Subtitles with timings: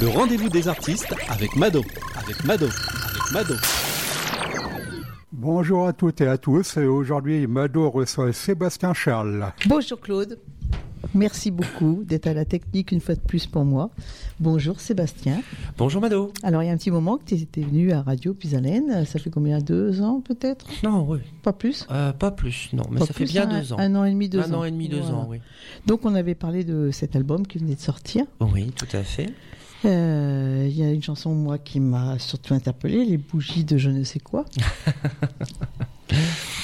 [0.00, 1.82] Le rendez-vous des artistes avec Mado,
[2.16, 3.54] avec Mado, avec Mado.
[5.32, 6.76] Bonjour à toutes et à tous.
[6.78, 9.52] Aujourd'hui, Mado reçoit Sébastien Charles.
[9.66, 10.38] Bonjour Claude.
[11.14, 13.90] Merci beaucoup d'être à la technique une fois de plus pour moi.
[14.40, 15.42] Bonjour Sébastien.
[15.78, 16.32] Bonjour Mado.
[16.42, 19.04] Alors il y a un petit moment que tu étais venu à Radio Pisalène.
[19.04, 20.66] Ça fait combien Deux ans peut-être?
[20.82, 21.18] Non, oui.
[21.42, 21.86] Pas plus?
[21.90, 23.76] Euh, pas plus, non, mais Pas ça fait bien un- deux ans.
[23.78, 24.60] Un an et demi, deux un ans.
[24.60, 25.14] an et demi, deux Voilà.
[25.16, 25.38] ans, oui.
[25.86, 28.24] Donc on avait parlé de cet album qui venait de sortir.
[28.40, 29.32] Oui, tout à fait.
[29.84, 33.90] Euh, Il y a une chanson moi qui m'a surtout interpellée, Les bougies de je
[33.90, 34.44] ne sais quoi.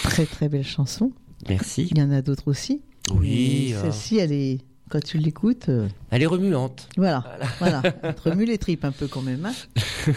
[0.02, 1.12] très très belle chanson.
[1.48, 1.88] Merci.
[1.90, 2.82] Il y en a d'autres aussi.
[3.14, 5.68] Oui, euh, Celle-ci, elle est quand tu l'écoutes.
[5.68, 6.88] euh, elle est remuante.
[6.96, 7.24] Voilà,
[7.60, 7.80] voilà.
[8.02, 9.46] Elle te remue les tripes un peu quand même.
[9.46, 9.54] hein.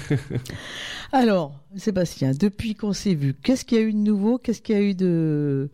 [1.11, 4.37] Alors, Sébastien, depuis qu'on s'est vu, qu'est-ce qu'il y a eu de nouveau?
[4.39, 5.69] Qu'est-ce qu'il y a eu de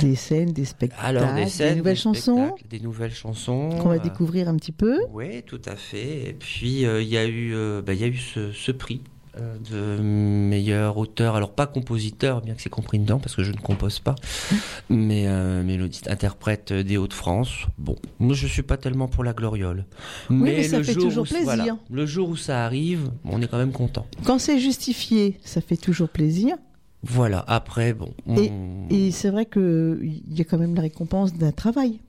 [0.00, 3.70] des scènes, des spectacles, Alors, des scènes, nouvelles des chansons Des nouvelles chansons.
[3.80, 6.28] qu'on va euh, découvrir un petit peu Oui, tout à fait.
[6.28, 9.00] Et puis, euh, il y a eu, euh, bah, y a eu ce, ce prix
[9.38, 11.36] euh, de meilleur auteur.
[11.36, 14.14] Alors, pas compositeur, bien que c'est compris dedans, parce que je ne compose pas,
[14.90, 17.50] mais euh, mélodiste, interprète des Hauts-de-France.
[17.78, 19.84] Bon, moi, je suis pas tellement pour la gloriole.
[20.28, 21.44] mais ça le fait jour toujours où- plaisir.
[21.44, 24.06] voilà, le jour où ça arrive, on est quand même content.
[24.24, 26.56] Quand c'est justifié, ça fait toujours plaisir.
[27.04, 28.12] Voilà, après, bon.
[28.36, 32.00] Et- on- Et c'est vrai qu'il y a quand même la récompense d'un travail.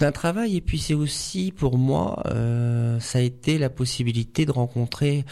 [0.00, 4.50] d'un travail et puis c'est aussi pour moi euh, ça a été la possibilité de
[4.52, 5.24] rencontrer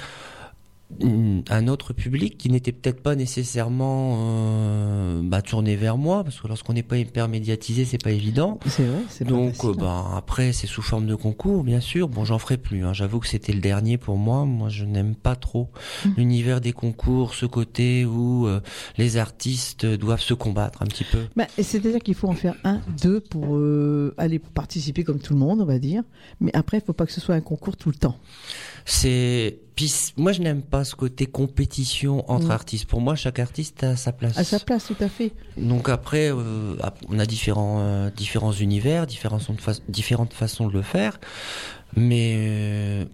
[1.01, 6.47] un autre public qui n'était peut-être pas nécessairement euh, bah, tourné vers moi parce que
[6.47, 10.53] lorsqu'on n'est pas hyper médiatisé c'est pas évident C'est vrai, c'est donc euh, bah, après
[10.53, 12.93] c'est sous forme de concours bien sûr bon j'en ferai plus hein.
[12.93, 15.71] j'avoue que c'était le dernier pour moi moi je n'aime pas trop
[16.05, 16.09] Mm.
[16.17, 18.61] l'univers des concours ce côté où euh,
[18.99, 22.81] les artistes doivent se combattre un petit peu Bah, C'est-à-dire qu'il faut en faire un,
[23.03, 26.03] deux pour euh, aller participer comme tout le monde, on va dire.
[26.41, 28.17] Mais après, il ne faut pas que ce soit un concours tout le temps.
[28.89, 32.51] C'est puis moi je n'aime pas ce côté compétition entre Mm.
[32.53, 32.85] artistes.
[32.87, 34.39] Pour moi, chaque artiste a sa place.
[34.39, 35.33] À sa place, tout à fait.
[35.59, 36.77] Donc après, euh,
[37.09, 39.05] on a différents euh, différents univers,
[39.59, 41.19] fa- différentes façons de le faire.
[41.97, 43.05] Mais euh,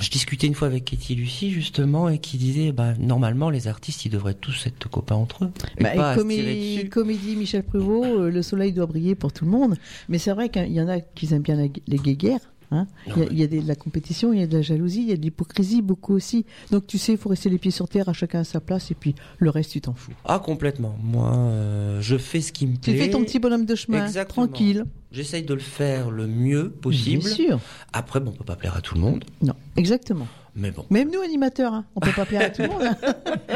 [0.00, 4.04] je discutais une fois avec Katie Lucie justement et qui disait, bah normalement les artistes
[4.06, 5.52] ils devraient tous être copains entre eux.
[5.78, 9.44] Et Bah, pas et comé- comédie Michel Prévost, euh, le soleil doit briller pour tout
[9.44, 9.76] le monde.
[10.08, 12.40] Mais c'est vrai qu'il y en a qui aiment bien les guéguerres.
[12.70, 12.86] Hein.
[13.06, 13.28] Il y a, Ouais.
[13.30, 15.12] il y a des- de la compétition, il y a de la jalousie, il y
[15.12, 16.44] a de l'hypocrisie beaucoup aussi.
[16.70, 18.90] Donc tu sais, il faut rester les pieds sur terre, à chacun à sa place,
[18.90, 20.12] et puis le reste, tu t'en fous.
[20.24, 20.96] Ah complètement.
[21.02, 22.96] Moi, euh, je fais ce qui me Tu plaît.
[22.96, 24.46] fais ton petit bonhomme de chemin, Exactement.
[24.46, 24.84] tranquille.
[25.12, 27.22] J'essaye de le faire le mieux possible.
[27.22, 27.60] Bien sûr.
[27.92, 30.26] Après, bon, on peut pas plaire à tout le monde, Non, exactement.
[30.56, 30.84] mais bon.
[30.90, 32.82] Même nous, animateurs, hein, on peut pas plaire à tout le monde.
[32.82, 32.96] hein.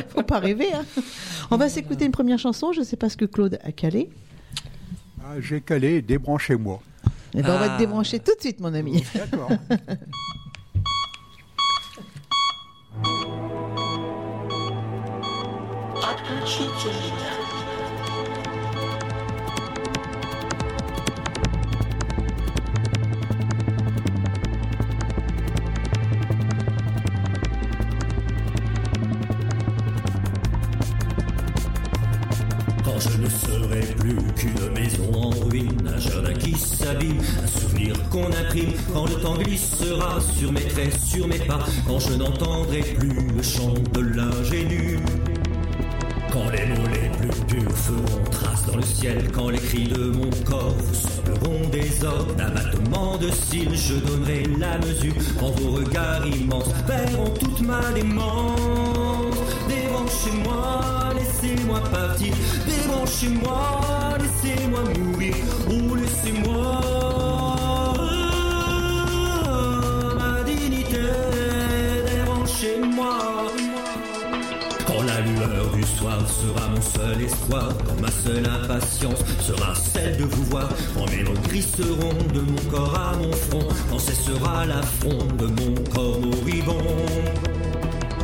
[0.10, 0.72] Faut pas rêver.
[0.72, 0.84] hein.
[1.50, 2.72] On va s'écouter une première chanson.
[2.72, 4.08] Je sais pas ce que Claude a calé.
[5.24, 6.80] Ah, J'ai calé, débranchez-moi.
[7.34, 7.74] Eh ben, On va Ah.
[7.74, 9.04] te débrancher tout de suite, mon ami.
[9.14, 9.50] D'accord.
[38.92, 43.42] Quand le temps glissera sur mes traits, sur mes pas, quand je n'entendrai plus le
[43.42, 44.98] chant de l'ingénu.
[46.32, 50.10] Quand les mots les plus purs feront trace dans le ciel, quand les cris de
[50.10, 55.14] mon corps vous sembleront des ordres d'abattement de cils, je donnerai la mesure.
[55.38, 59.30] Quand vos regards immenses verront toute ma démence,
[59.68, 62.34] débranchez-moi, laissez-moi partir,
[62.66, 65.34] débranchez-moi, laissez-moi mourir,
[76.28, 79.20] sera mon seul espoir, quand ma seule impatience.
[79.40, 83.66] Sera celle de vous voir, quand mes mots glisseront de mon corps à mon front,
[83.90, 86.78] quand cessera l'affront de mon corps moribond.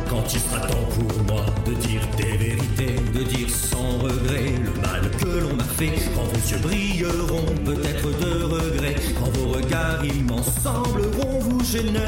[0.09, 4.81] Quand il sera temps pour moi de dire des vérités, de dire sans regret le
[4.81, 10.05] mal que l'on m'a fait, quand vos yeux brilleront peut-être de regret, quand vos regards
[10.05, 11.99] immenses sembleront vous gêner,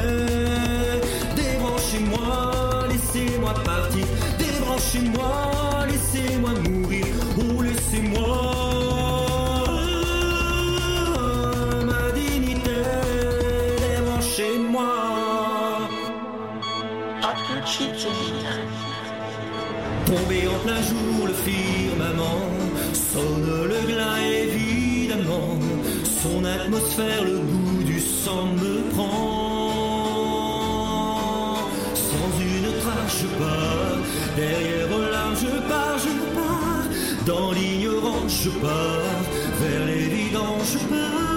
[1.36, 4.06] débranchez-moi, laissez-moi partir,
[4.92, 7.06] débranchez-moi, laissez-moi mourir,
[7.38, 8.44] ou laissez-moi
[11.84, 12.70] ma dignité,
[13.80, 14.94] débranchez-moi.
[20.06, 22.48] Tombé en plein jour le firmament
[22.94, 25.58] Sonne le glas évidemment.
[26.22, 29.57] Son atmosphère le goût du sang me prend
[33.38, 33.98] pars.
[34.36, 37.26] Derrière au large, je pars, je pars.
[37.26, 39.22] Dans l'ignorance, je pars.
[39.60, 41.28] Vers l'évidence, je pars.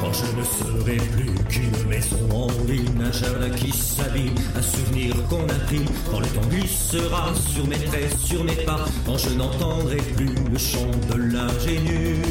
[0.00, 5.14] Quand je ne serai plus qu'une maison en ruine, un jardin qui s'abîme, un souvenir
[5.28, 5.86] qu'on imprime.
[6.10, 10.58] Quand le temps glissera sur mes traits, sur mes pas, quand je n'entendrai plus le
[10.58, 12.22] chant de l'ingénu.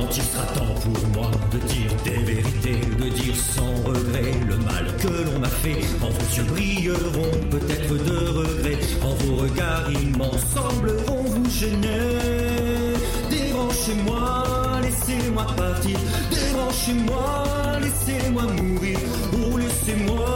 [0.00, 4.56] Quand il sera temps pour moi de dire des vérités, de dire sans regret le
[4.56, 9.90] mal que l'on m'a fait, quand vos yeux brilleront peut-être de regret, quand vos regards
[9.92, 12.94] immenses sembleront vous gêner.
[13.30, 15.98] Débranchez-moi, laissez-moi partir,
[16.30, 17.44] débranchez-moi,
[17.82, 18.98] laissez-moi mourir,
[19.34, 20.26] ou laissez-moi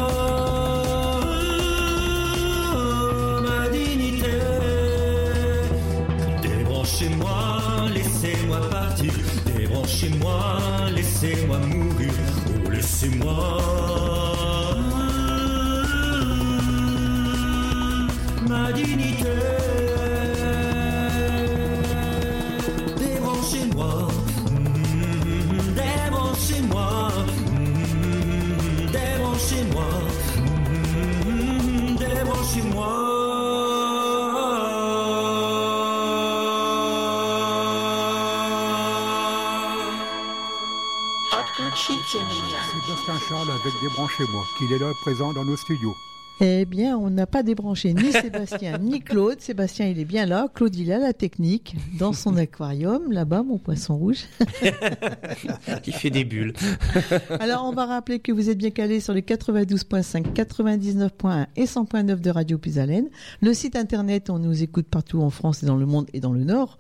[3.43, 4.31] ma dignité.
[6.43, 9.24] Débranchez-moi, laissez-moi partir.
[9.95, 12.13] Laissez-moi mourir.
[12.49, 13.61] Oh, laissez-moi.
[18.49, 19.74] Ma dignité.
[43.19, 45.97] Charles avec Débranchez-moi, qu'il est là présent dans nos studios.
[46.41, 49.41] Eh bien, on n'a pas débranché ni Sébastien ni Claude.
[49.41, 50.49] Sébastien, il est bien là.
[50.53, 54.25] Claude, il a la technique dans son aquarium, là-bas, mon poisson rouge.
[55.83, 56.53] Qui fait des bulles.
[57.39, 62.21] Alors, on va rappeler que vous êtes bien calé sur les 92.5, 99.1 et 100.9
[62.21, 63.11] de Radio Puisalène.
[63.41, 66.33] Le site internet, on nous écoute partout en France et dans le monde et dans
[66.33, 66.79] le Nord,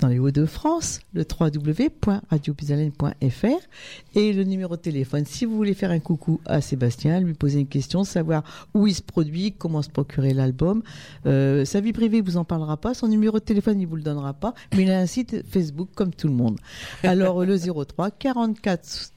[0.00, 3.66] dans les Hauts-de-France, le www.radiopuisalène.fr
[4.14, 5.24] et le numéro de téléphone.
[5.24, 8.44] Si vous voulez faire un coucou à Sébastien, lui poser une question, savoir
[8.74, 10.82] où se produit, comment se procurer l'album.
[11.26, 12.94] Euh, sa vie privée, il vous en parlera pas.
[12.94, 14.54] Son numéro de téléphone, il vous le donnera pas.
[14.74, 16.58] Mais il a un site Facebook comme tout le monde.
[17.02, 19.12] Alors, le 03 44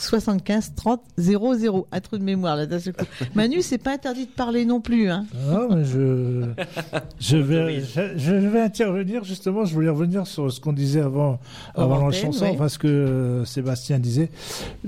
[0.00, 1.86] 75 30 00.
[1.92, 3.04] Un trou de mémoire là d'un seul coup.
[3.34, 5.08] Manu, c'est pas interdit de parler non plus.
[5.10, 5.26] Hein.
[5.48, 6.44] Non, mais je,
[7.20, 9.64] je, vais, je, je vais intervenir justement.
[9.64, 11.38] Je voulais revenir sur ce qu'on disait avant,
[11.74, 12.56] avant la antenne, chanson, ouais.
[12.56, 14.30] parce que euh, Sébastien disait.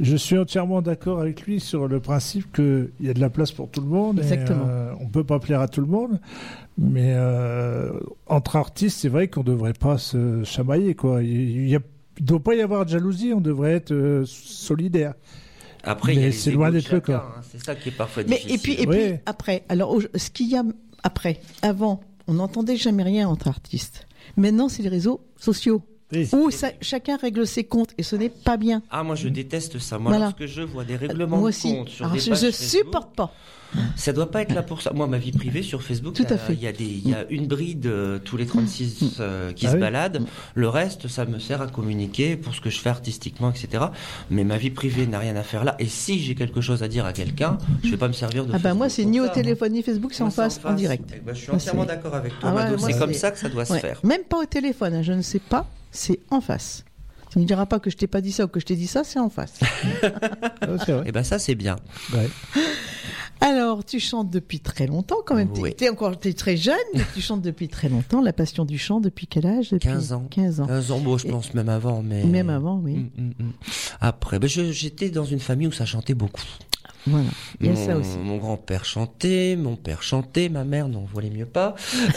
[0.00, 3.52] Je suis entièrement d'accord avec lui sur le principe qu'il y a de la place
[3.52, 4.18] pour tout le monde.
[4.18, 4.66] et, Exactement.
[4.68, 6.20] euh, on peut pas plaire à tout le monde.
[6.78, 7.90] Mais euh,
[8.26, 10.94] entre artistes, c'est vrai qu'on devrait pas se chamailler.
[10.94, 11.22] Quoi.
[11.22, 11.80] Il y a
[12.18, 15.14] il ne doit pas y avoir de jalousie, on devrait être euh, solidaire.
[15.84, 17.24] Après, Mais c'est loin d'être le cas.
[17.36, 17.40] hein.
[17.50, 18.54] C'est ça qui est parfois Mais difficile.
[18.54, 18.96] et puis et Oui.
[19.14, 19.64] puis après.
[19.68, 20.62] Alors ce qu'il y a
[21.02, 24.06] après, avant, on n'entendait jamais rien entre artistes.
[24.36, 25.82] Maintenant, c'est les réseaux sociaux.
[26.32, 28.82] Où ça- chacun règle ses comptes et ce n'est pas bien.
[28.90, 29.98] Ah, moi je déteste ça.
[29.98, 30.26] Moi, Voilà.
[30.38, 31.72] lorsque je vois des règlements Moi de aussi.
[31.74, 33.32] compte sur Alors, des je, pages je Facebook, supporte pas.
[33.96, 34.92] Ça doit pas être là pour ça.
[34.92, 36.52] Moi, ma vie privée sur Facebook, Tout à euh, fait.
[36.52, 39.66] il y a des, il y a une bride euh, tous les 36 euh, qui
[39.66, 39.80] Ah se oui.
[39.80, 40.26] baladent.
[40.54, 43.84] Le reste, ça me sert à communiquer pour ce que je fais artistiquement, etc.
[44.30, 45.74] Mais ma vie privée n'a rien à faire là.
[45.78, 48.50] Et si j'ai quelque chose à dire à quelqu'un, je vais pas me servir de.
[48.50, 49.30] Ah ben Facebook moi, c'est ni au ça.
[49.30, 51.08] téléphone ni Facebook, c'est en face, en direct.
[51.16, 53.38] Eh ben, je suis Moi, entièrement d'accord avec toi, Ah ouais, C'est comme ça que
[53.38, 54.00] ça doit se faire.
[54.04, 56.84] Même pas au téléphone, hein, je ne sais pas, c'est en face.
[57.30, 58.76] Tu ne me diras pas que je t'ai pas dit ça ou que je t'ai
[58.76, 59.58] dit ça, c'est en face.
[60.62, 61.02] Vrai.
[61.06, 61.76] Et ben ça, c'est bien.
[62.12, 62.28] Ouais.
[63.40, 65.48] Alors, tu chantes depuis très longtemps quand même.
[65.56, 65.74] Oui.
[65.76, 68.20] Tu es encore t'es très jeune, mais tu chantes depuis très longtemps.
[68.20, 69.70] La passion du chant, depuis quel âge?
[69.70, 70.26] Depuis 15 ans.
[70.30, 70.66] 15 ans.
[70.66, 72.22] 15 ans, bon, je Et- pense même avant, mais.
[72.24, 72.94] Même avant, oui.
[72.96, 73.52] Mm, mm, mm.
[74.00, 76.42] Après, ben, j'étais dans une famille où ça chantait beaucoup.
[77.06, 77.28] Voilà.
[77.60, 78.16] Il y a mon, ça aussi.
[78.18, 81.74] Mon grand-père chantait, mon père chantait, ma mère n'en voulait mieux pas.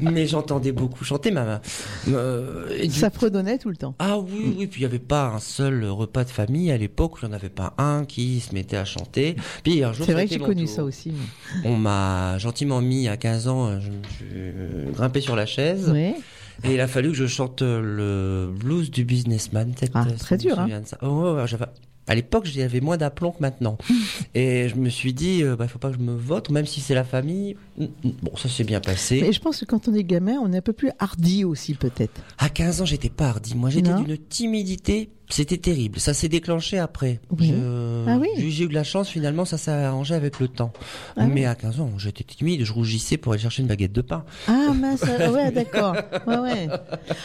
[0.00, 1.60] Mais j'entendais beaucoup chanter, ma mère.
[2.08, 3.94] Euh, Ça fredonnait tout le temps.
[3.98, 7.12] Ah oui, oui, puis il n'y avait pas un seul repas de famille à l'époque,
[7.22, 9.36] il n'y en avait pas un qui se mettait à chanter.
[9.62, 10.74] Puis un jour, C'est vrai que j'ai connu tour.
[10.74, 11.10] ça aussi.
[11.12, 11.24] moi.
[11.64, 15.90] On m'a gentiment mis à 15 ans, je me suis grimpé sur la chaise.
[15.90, 16.14] Ouais.
[16.62, 19.72] Et il a fallu que je chante le blues du businessman.
[19.92, 20.68] Ah, très dur, hein.
[21.02, 21.64] Oh, j'avais-
[22.06, 23.78] À l'époque, j'avais moins d'aplomb que maintenant.
[24.34, 26.80] et je me suis dit, il bah, faut pas que je me vote, même si
[26.80, 27.56] c'est la famille.
[27.78, 29.20] Bon, ça s'est bien passé.
[29.22, 31.74] Mais je pense que quand on est gamin, on est un peu plus hardi aussi,
[31.74, 32.20] peut-être.
[32.38, 33.54] À 15 ans, j'étais pas hardi.
[33.54, 35.10] Moi, j'étais d'une timidité.
[35.30, 35.98] C'était terrible.
[36.00, 37.18] Ça s'est déclenché après.
[37.38, 37.48] Oui.
[37.48, 38.28] Je- Ah oui.
[38.50, 40.72] J'ai eu de la chance, finalement, ça s'est arrangé avec le temps.
[41.16, 41.44] Ah Mais oui.
[41.46, 42.64] à 15 ans, j'étais timide.
[42.64, 44.24] Je rougissais pour aller chercher une baguette de pain.
[44.48, 45.96] Ah mince, ah ouais, d'accord.
[46.26, 46.68] Ouais, ouais.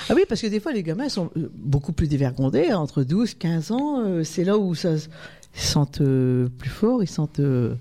[0.10, 2.72] Ah oui, parce que des fois, les gamins sont euh, beaucoup plus dévergondés.
[2.74, 4.91] Entre 12, 15 ans, euh, c'est là où ça...
[5.56, 7.39] Ils sentent euh, plus fort, ils sentent.
[7.39, 7.74] euh,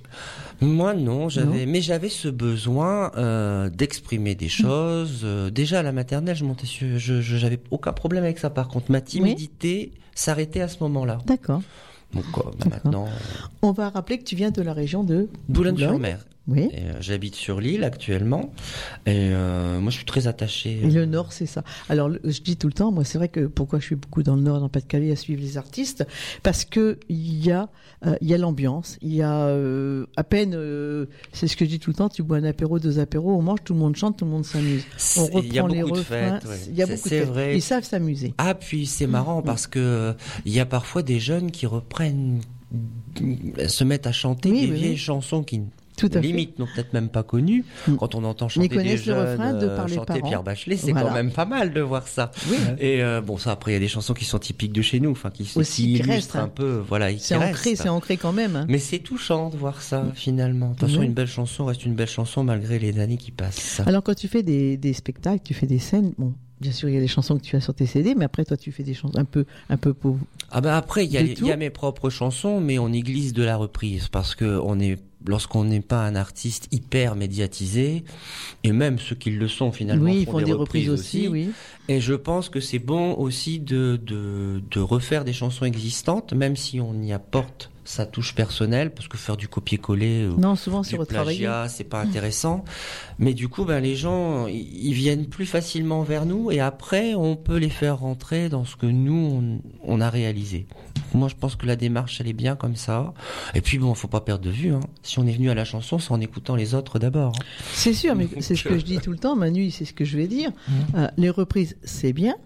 [0.62, 5.20] Moi non, j'avais, mais j'avais ce besoin euh, d'exprimer des choses.
[5.22, 8.48] Euh, déjà à la maternelle, je montais sur, je, je- j'avais aucun problème avec ça.
[8.48, 11.18] Par contre, ma timidité s'arrêtait à ce moment-là.
[11.26, 11.62] D'accord.
[12.14, 13.08] Donc euh, bah, maintenant,
[13.62, 16.24] On va rappeler que tu viens de la région de Boulogne-sur-Mer.
[16.48, 16.70] Oui.
[16.74, 18.52] Euh, J'habite sur l'île actuellement.
[19.04, 20.80] Et euh, moi, je suis très attaché.
[20.82, 21.62] Et le Nord, c'est ça.
[21.90, 24.34] Alors, je dis tout le temps, moi, c'est vrai que pourquoi je suis beaucoup dans
[24.34, 26.06] le Nord, dans le Pas-de-Calais, à suivre les artistes,
[26.42, 27.68] parce que il y a,
[28.06, 31.70] euh, y a l'ambiance, il y a euh, à peine, euh, c'est ce que je
[31.70, 33.94] dis tout le temps, tu bois un apéro, deux apéros, on mange, tout le monde
[33.96, 34.84] chante, tout le monde s'amuse.
[34.88, 36.48] On C'est- Il y a reprend les beaucoup de refrains, fêtes.
[36.48, 36.58] ouais.
[36.70, 37.28] il y a beaucoup de fêtes.
[37.28, 37.56] vrai.
[37.56, 38.32] Ils savent s'amuser.
[38.38, 40.12] Ah, puis c'est marrant parce que euh,
[40.46, 42.40] il y a parfois des jeunes qui reprennent,
[43.66, 44.96] se mettent à chanter Oui, des oui, vieilles oui.
[44.96, 45.60] chansons qui
[45.98, 46.20] Tout à fait.
[46.20, 47.64] limite n'ont peut-être même pas connues.
[47.86, 47.96] Mm.
[47.96, 50.28] Quand on entend chanter des connaissent le jeunes refrain de euh, par les chanter parents.
[50.28, 51.08] Pierre Bachelet, c'est Voilà.
[51.08, 52.30] quand même pas mal de voir ça.
[52.48, 52.56] Oui.
[52.78, 55.00] Et euh, bon, ça après il y a des chansons qui sont typiques de chez
[55.00, 56.44] nous, enfin qui, Aussi, qui qui illustrent restent, hein.
[56.44, 58.56] un peu, voilà, C'est ancré, c'est ancré quand même.
[58.56, 58.66] hein.
[58.68, 60.70] Mais c'est touchant de voir ça finalement.
[60.70, 63.80] De toute façon, une belle chanson reste une belle chanson malgré les années qui passent.
[63.86, 66.94] Alors, quand tu fais des, des spectacles, tu fais des scènes, bon, bien sûr, il
[66.94, 68.82] y a les chansons que tu as sur tes CD, mais après, toi, tu fais
[68.82, 70.16] des chansons un peu, un peu pour.
[70.50, 73.00] Ah bah après il y, a il y a mes propres chansons, mais on y
[73.00, 74.96] glisse de la reprise parce que on est
[75.26, 78.04] lorsqu'on n'est pas un artiste hyper médiatisé
[78.64, 81.50] et même ceux qui le sont finalement oui, ils font, font des, reprises aussi, oui.
[81.88, 86.56] Et je pense que c'est bon aussi de, de de refaire des chansons existantes, même
[86.56, 90.24] si on y apporte sa touche personnelle, parce que faire du copier-coller.
[90.24, 92.64] euh, Non, souvent, c'est du plagiat, c'est pas intéressant.
[93.18, 97.34] Mais du coup, ben, les gens, ils viennent plus facilement vers nous et après, on
[97.34, 100.66] peut les faire rentrer dans ce que nous, on, on a réalisé.
[101.14, 103.14] Moi, je pense que la démarche, elle est bien comme ça.
[103.54, 104.72] Et puis, bon, faut pas perdre de vue.
[104.74, 104.80] Hein.
[105.02, 107.32] Si on est venu à la chanson, c'est en écoutant les autres d'abord.
[107.40, 107.44] hein.
[107.72, 110.04] C'est sûr, mais c'est ce que je dis tout le temps, Manu, c'est ce que
[110.04, 110.50] je vais dire.
[110.94, 112.36] Euh, les reprises, c'est bien,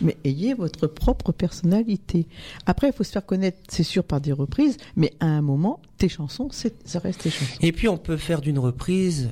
[0.00, 2.26] mais ayez votre propre personnalité.
[2.66, 5.80] Après, il faut se faire connaître, c'est sûr, par des reprises, mais à un moment,
[5.98, 7.58] tes chansons, ça reste tes chansons.
[7.60, 9.30] Et puis, on peut faire d'une reprise.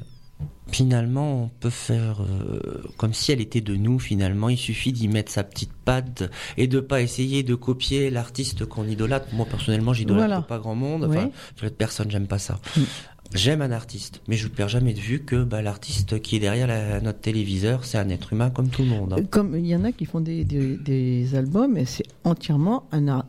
[0.69, 3.99] Finalement, on peut faire euh, comme si elle était de nous.
[3.99, 8.65] Finalement, il suffit d'y mettre sa petite patte et de pas essayer de copier l'artiste
[8.65, 9.27] qu'on idolâtre.
[9.35, 10.43] Moi, personnellement, j'idolâtre Voilà.
[10.43, 11.05] pas grand monde.
[11.05, 11.31] Enfin,
[11.63, 11.71] Oui.
[11.77, 12.59] personne, j'aime pas ça.
[13.35, 16.39] J'aime un artiste, mais je ne perds jamais de vue que bah, l'artiste qui est
[16.39, 19.15] derrière la- notre téléviseur, c'est un être humain comme tout le monde.
[19.15, 19.25] hein.
[19.31, 23.23] Comme il y en a qui font des, des, des albums, et c'est entièrement un,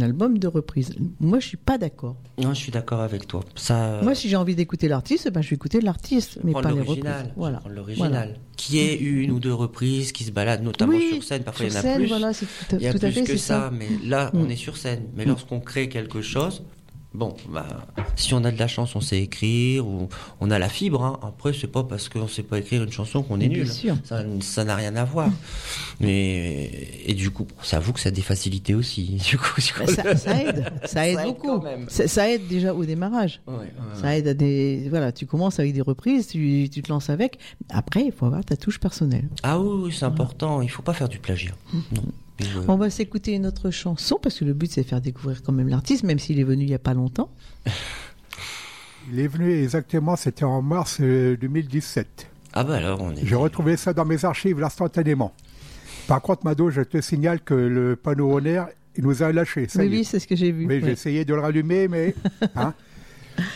[0.00, 0.94] album de reprise.
[1.20, 2.16] Moi, je suis pas d'accord.
[2.40, 3.44] Non, je suis d'accord avec toi.
[3.56, 6.68] Ça, Moi, si j'ai envie d'écouter l'artiste, ben, je vais écouter l'artiste, mais pas les
[6.68, 6.86] reprises.
[6.86, 7.32] l'original.
[7.36, 7.60] Voilà.
[7.68, 8.38] L'original.
[8.56, 11.42] Qui est une ou deux reprises qui se baladent, notamment Oui, sur scène.
[11.42, 12.06] Parfois, il y en a scène, plus.
[12.08, 13.72] voilà, c'est tout à, Il y a tout à plus fait, que ça, ça.
[13.72, 14.50] mais là, on Mm.
[14.50, 15.02] est sur scène.
[15.16, 16.62] Mais lorsqu'on crée quelque chose,
[17.14, 17.66] bon, bah,
[18.16, 20.08] si on a de la chance, on sait écrire, ou
[20.40, 21.02] on a la fibre.
[21.04, 21.18] Hein.
[21.22, 23.68] Après, c'est pas parce qu'on sait pas écrire une chanson qu'on est Bien nul.
[23.72, 23.96] sûr.
[24.40, 25.30] Ça n'a rien à voir.
[26.00, 26.70] Mais,
[27.06, 29.18] et du coup, ça avoue que ça a des facilités aussi.
[29.28, 31.62] Du coup, du coup, Ben, ça, ça aide, ça aide Ça beaucoup.
[31.88, 33.40] Ça, ça aide déjà au démarrage.
[33.46, 34.86] Ouais, ouais, Ça aide à des.
[34.88, 37.38] Voilà, tu commences avec des reprises, tu, tu te lances avec.
[37.68, 39.28] Après, il faut avoir ta touche personnelle.
[39.42, 40.62] Ah oui, oui, c'est important.
[40.62, 41.52] Il faut pas faire du plagiat.
[41.92, 42.02] Non.
[42.40, 45.42] Euh, On va s'écouter une autre chanson parce que le but c'est de faire découvrir
[45.42, 47.30] quand même l'artiste, même s'il est venu il y a pas longtemps.
[49.10, 52.28] Il est venu exactement, c'était en mars euh, 2017.
[52.52, 53.24] Ah bah alors, on est.
[53.24, 55.32] J'ai retrouvé ça dans mes archives instantanément.
[56.06, 59.66] Par contre, Mado, je te signale que le panneau en air, il nous a lâché.
[59.68, 60.66] Ça oui, oui, c'est ce que j'ai vu.
[60.66, 62.14] Mais j'ai essayé de le rallumer, mais
[62.56, 62.74] hein,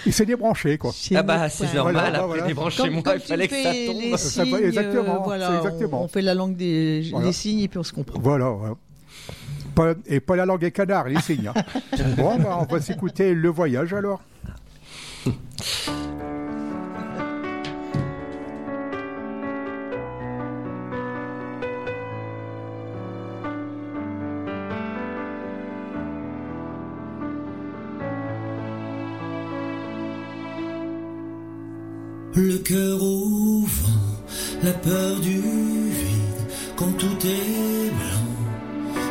[0.07, 0.93] il s'est débranché, quoi.
[0.95, 1.95] Chez Ah bah, c'est normal.
[1.95, 2.47] Voilà, après, voilà.
[2.47, 4.01] débranchez-moi, Comme, il fallait que ça tombe.
[4.01, 6.03] les signes, exactement, euh, voilà, on- exactement.
[6.05, 7.27] On, fait la langue des, Voilà.
[7.27, 8.19] des signes et puis on se comprend.
[8.21, 8.75] Voilà, voilà.
[9.75, 11.51] Pas- et pas la langue des canards, les signes.
[11.55, 11.63] hein.
[12.17, 14.21] bon, bah, on va s'écouter le voyage alors.
[32.45, 34.01] Le cœur au vent,
[34.65, 36.43] la peur du vide,
[36.75, 38.31] quand tout est blanc.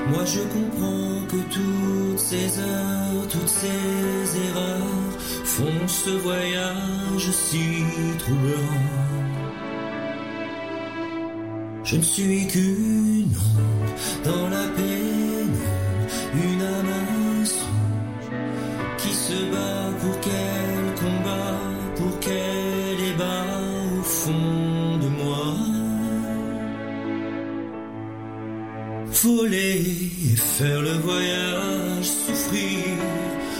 [0.09, 5.11] Moi je comprends que toutes ces heures, toutes ces erreurs
[5.45, 7.83] font ce voyage si
[8.19, 8.81] troublant.
[11.85, 13.95] Je ne suis qu'une ombre
[14.25, 15.69] dans la pénombre,
[16.33, 17.45] une âme
[18.97, 20.60] qui se bat pour quel
[29.23, 32.85] Et faire le voyage, souffrir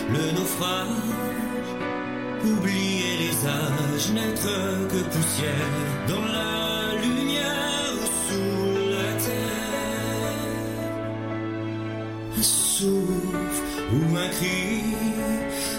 [0.10, 0.88] le naufrage,
[2.44, 5.70] oublier les âges, n'être que poussière
[6.08, 10.02] dans la lumière ou sous la terre.
[12.40, 13.64] Un souffle
[13.94, 14.82] ou un cri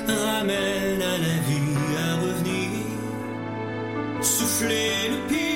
[0.07, 2.71] ramène à la vie à revenir.
[4.21, 5.52] Souffler le pire,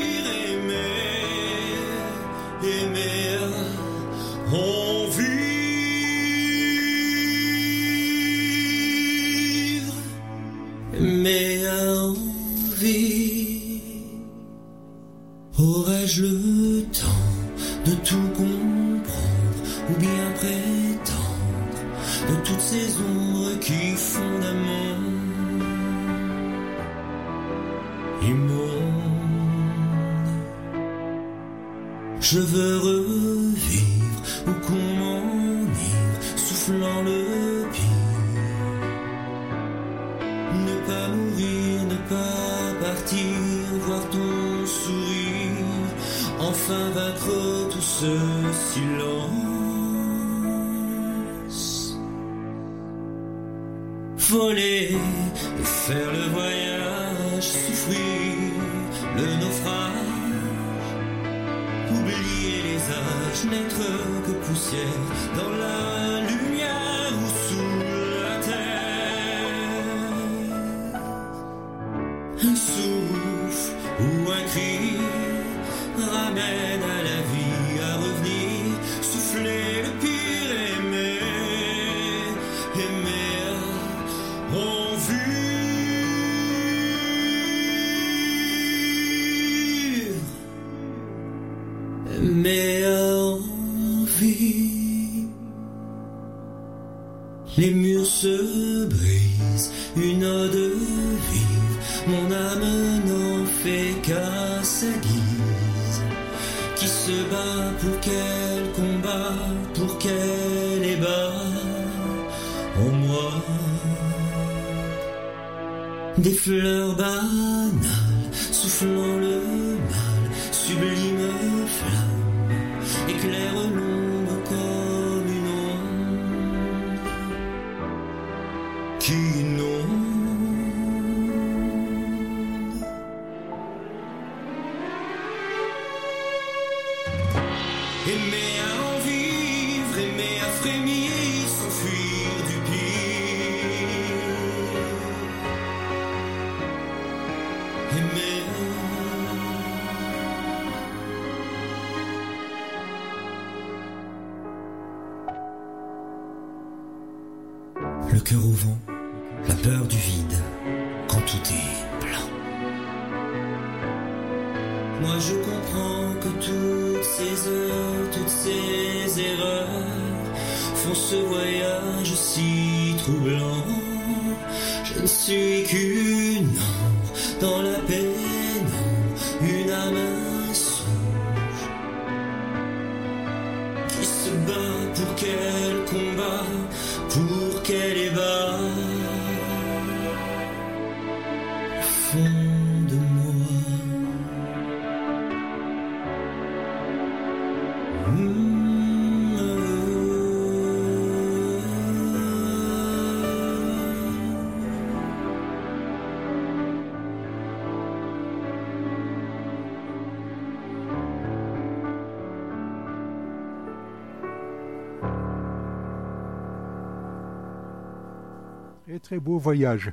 [219.06, 219.92] Très beau voyage.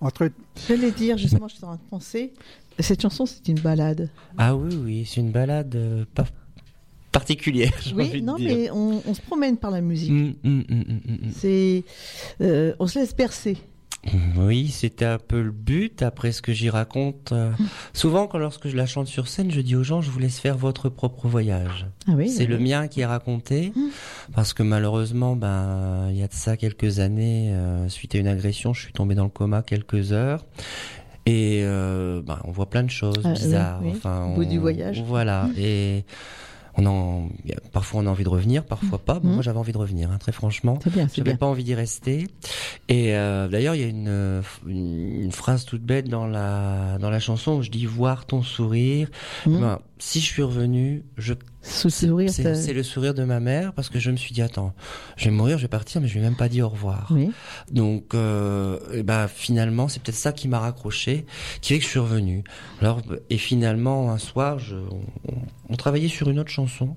[0.00, 0.30] Entre
[0.66, 2.32] J'allais dire, justement, je suis en train de penser,
[2.78, 4.08] cette chanson, c'est une balade.
[4.38, 6.24] Ah oui, oui, c'est une balade euh, pas
[7.12, 7.72] particulière.
[7.94, 8.56] Oui, envie de non, dire.
[8.56, 10.10] mais on, on se promène par la musique.
[10.10, 11.84] Mm, mm, mm, mm, mm, C'est,
[12.40, 13.58] euh, on se laisse bercer.
[14.36, 16.02] Oui, c'était un peu le but.
[16.02, 17.50] Après ce que j'y raconte, euh,
[17.92, 20.38] souvent quand lorsque je la chante sur scène, je dis aux gens, je vous laisse
[20.38, 21.86] faire votre propre voyage.
[22.06, 22.28] Ah oui.
[22.28, 23.80] C'est oui, le mien qui est raconté, Mm.
[24.34, 28.28] parce que malheureusement, ben, il y a de ça quelques années, euh, suite à une
[28.28, 30.44] agression, je suis tombé dans le coma quelques heures.
[31.26, 33.80] Et euh, ben, on voit plein de choses Ah, bizarres.
[33.82, 35.02] oui, Enfin, au bout du voyage.
[35.06, 35.48] Voilà.
[35.56, 36.04] Et
[36.76, 37.28] on en,
[37.72, 39.20] parfois on a envie de revenir, parfois pas.
[39.20, 39.32] Bon, Mm.
[39.34, 40.78] Moi, j'avais envie de revenir, hein, très franchement.
[41.14, 42.28] J'avais pas envie d'y rester.
[42.88, 46.98] Et euh, d'ailleurs, il y a une, euh, une, une phrase toute bête dans la
[47.00, 49.08] dans la chanson où je dis voir ton sourire.
[49.46, 49.60] Mm.
[49.60, 53.98] Ben, si je suis revenu, je sourire, c'est le sourire de ma mère parce que
[53.98, 54.74] je me suis dit attends,
[55.16, 57.08] je vais mourir, je vais partir, mais je vais même pas dit au revoir.
[57.10, 57.30] Oui.
[57.70, 61.24] Donc, euh, et ben finalement, c'est peut-être ça qui m'a raccroché,
[61.60, 62.44] qui fait que je suis revenu.
[62.80, 65.34] Alors, et finalement, un soir, je, on,
[65.68, 66.96] on travaillait sur une autre chanson,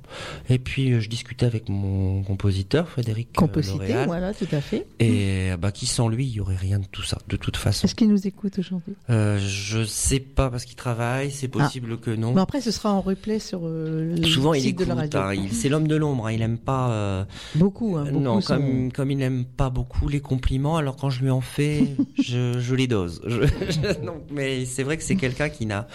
[0.50, 4.62] et puis euh, je discutais avec mon compositeur, Frédéric euh, Composité, L'Oréal, voilà, tout à
[4.62, 4.86] fait.
[5.00, 7.86] et bah qui sans lui, il y aurait rien de tout ça, de toute façon.
[7.88, 8.96] Est-ce qu'il nous écoute aujourd'hui?
[9.10, 12.34] Euh, je sais pas parce qu'il travaille, c'est possible que non.
[12.34, 14.88] Bon, après, ce sera en replay sur euh, le Souvent, il de écoute.
[14.88, 15.20] la radio.
[15.20, 16.28] hein, il- c'est l'homme de l'ombre.
[16.28, 16.92] hein, il aime pas.
[16.92, 17.24] euh,
[17.56, 21.22] Beaucoup, hein, beaucoup non, comme comme il n'aime pas beaucoup les compliments, alors quand je
[21.24, 21.84] lui en fais,
[22.22, 23.22] je, je les dose.
[23.26, 25.88] Je- je- non, mais c'est vrai que c'est quelqu'un qui n'a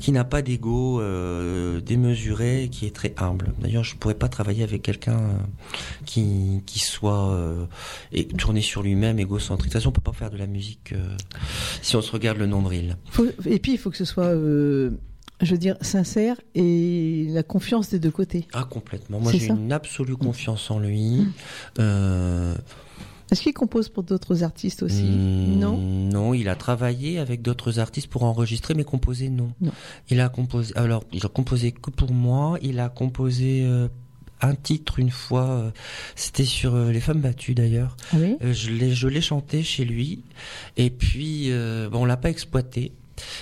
[0.00, 3.52] qui n'a pas d'ego euh, démesuré, qui est très humble.
[3.60, 5.20] D'ailleurs, je pourrais pas travailler avec quelqu'un
[6.04, 7.38] qui qui soit
[8.12, 9.70] et tourné sur lui-même, égocentrique.
[9.70, 10.94] De toute façon, on peut pas faire de la musique
[11.82, 12.96] si on se regarde le nombril.
[13.10, 14.32] Faut- et puis, il faut que ce soit,
[15.40, 18.46] je veux dire, sincère et la confiance des deux côtés.
[18.52, 19.20] Ah complètement.
[19.20, 21.26] Moi, j'ai une absolue confiance en lui.
[21.78, 22.54] Euh,
[23.30, 25.02] Est-ce qu'il compose pour d'autres artistes aussi?
[25.04, 25.76] Hmm, Non?
[25.78, 29.50] Non, il a travaillé avec d'autres artistes pour enregistrer, mais composer non.
[29.60, 29.72] Non.
[30.10, 30.72] Il a composé.
[30.76, 32.58] Alors, il a composé que pour moi.
[32.62, 33.88] Il a composé euh,
[34.40, 35.44] un titre une fois.
[35.50, 35.70] euh,
[36.16, 37.96] C'était sur euh, les femmes battues d'ailleurs.
[38.12, 38.36] Ah oui?
[38.42, 40.22] Euh, je l'ai, je l'ai chanté chez lui.
[40.76, 41.50] Et puis,
[41.92, 42.92] bon, on l'a pas exploité.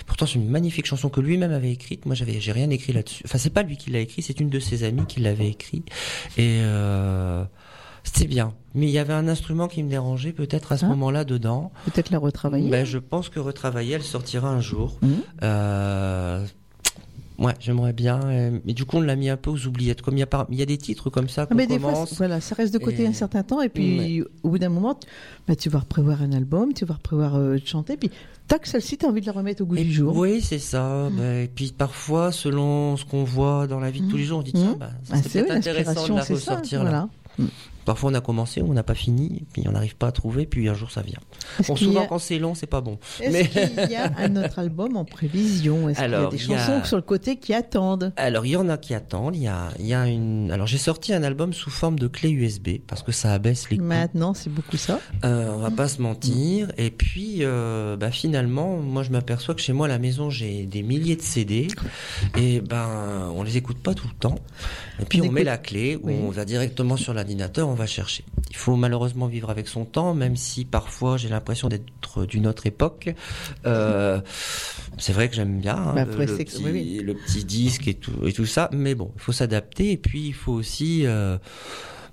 [0.07, 2.07] Pourtant, c'est une magnifique chanson que lui-même avait écrite.
[2.07, 3.23] Moi, j'avais, j'ai rien écrit là-dessus.
[3.27, 5.83] Enfin, c'est pas lui qui l'a écrit, c'est une de ses amies qui l'avait écrit.
[6.37, 7.45] Et euh,
[8.05, 8.53] c'était bien.
[8.75, 10.89] Mais il y avait un instrument qui me dérangeait peut-être à ce Ah.
[10.89, 11.73] moment-là dedans.
[11.87, 14.99] Peut-être la retravailler Ben, je pense que retravailler, elle sortira un jour.
[15.03, 15.17] Mhm.
[15.43, 16.45] Euh,
[17.39, 18.21] ouais, j'aimerais bien.
[18.25, 20.03] euh, Mais du coup, on l'a mis un peu aux oubliettes.
[20.03, 21.79] Comme il y a, par- il y a des titres comme ça Ah, mais des
[21.79, 24.69] fois, voilà, ça reste de côté Et- un certain temps, et puis au bout d'un
[24.69, 25.07] moment, tu,
[25.49, 28.11] bah, tu vas reprévoir un album, tu vas reprévoir euh, de chanter, puis
[28.46, 30.16] tac, celle-ci, tu as envie de la remettre au goût Et du jour.
[30.16, 31.09] Oui, c'est ça.
[31.11, 31.16] Mm.
[31.16, 34.38] Ben, et puis parfois, selon ce qu'on voit dans la vie de tous les jours,
[34.40, 36.35] on dit tiens, bah, ça Ah, c'est peut-être intéressant de la ça.
[36.35, 37.09] ressortir là.
[37.37, 37.50] Voilà.
[37.87, 40.68] Parfois, on a commencé, on n'a pas fini, puis on n'arrive pas à trouver, puis
[40.68, 41.18] un jour ça vient.
[41.66, 42.99] Bon, souvent, a- quand c'est long, c'est pas bon.
[43.20, 45.88] est-ce mais- qu'il y a un autre album en prévision?
[45.88, 48.12] Est-ce qu'il y a des a- chansons sur le côté qui attendent?
[48.16, 49.37] Alors, il y en a qui attendent.
[49.37, 50.51] Il y a, il y a une.
[50.51, 53.79] Alors, j'ai sorti un album sous forme de clé USB parce que ça abaisse les
[53.79, 53.85] coûts.
[53.85, 55.01] Maintenant, c'est beaucoup ça.
[55.25, 56.72] Euh, on va pas se mentir.
[56.77, 60.66] Et puis, euh, bah, finalement, moi, je m'aperçois que chez moi, à la maison, j'ai
[60.66, 61.68] des milliers de CD.
[62.37, 64.37] Et ben, on les écoute pas tout le temps.
[65.01, 66.14] Et puis, On on, met la clé, ou Oui.
[66.22, 68.25] on va directement sur l'ordinateur, on va chercher.
[68.51, 72.67] Il faut malheureusement vivre avec son temps, même si parfois j'ai l'impression d'être d'une autre
[72.67, 73.15] époque.
[73.67, 74.21] Euh,
[74.99, 77.87] c'est vrai que j'aime bien hein, Bah, le, faut le petit, oui, le petit disque
[77.89, 78.69] et tout, et tout ça.
[78.73, 79.93] Mais bon, il faut s'adapter.
[79.93, 81.39] Et puis, il faut aussi euh,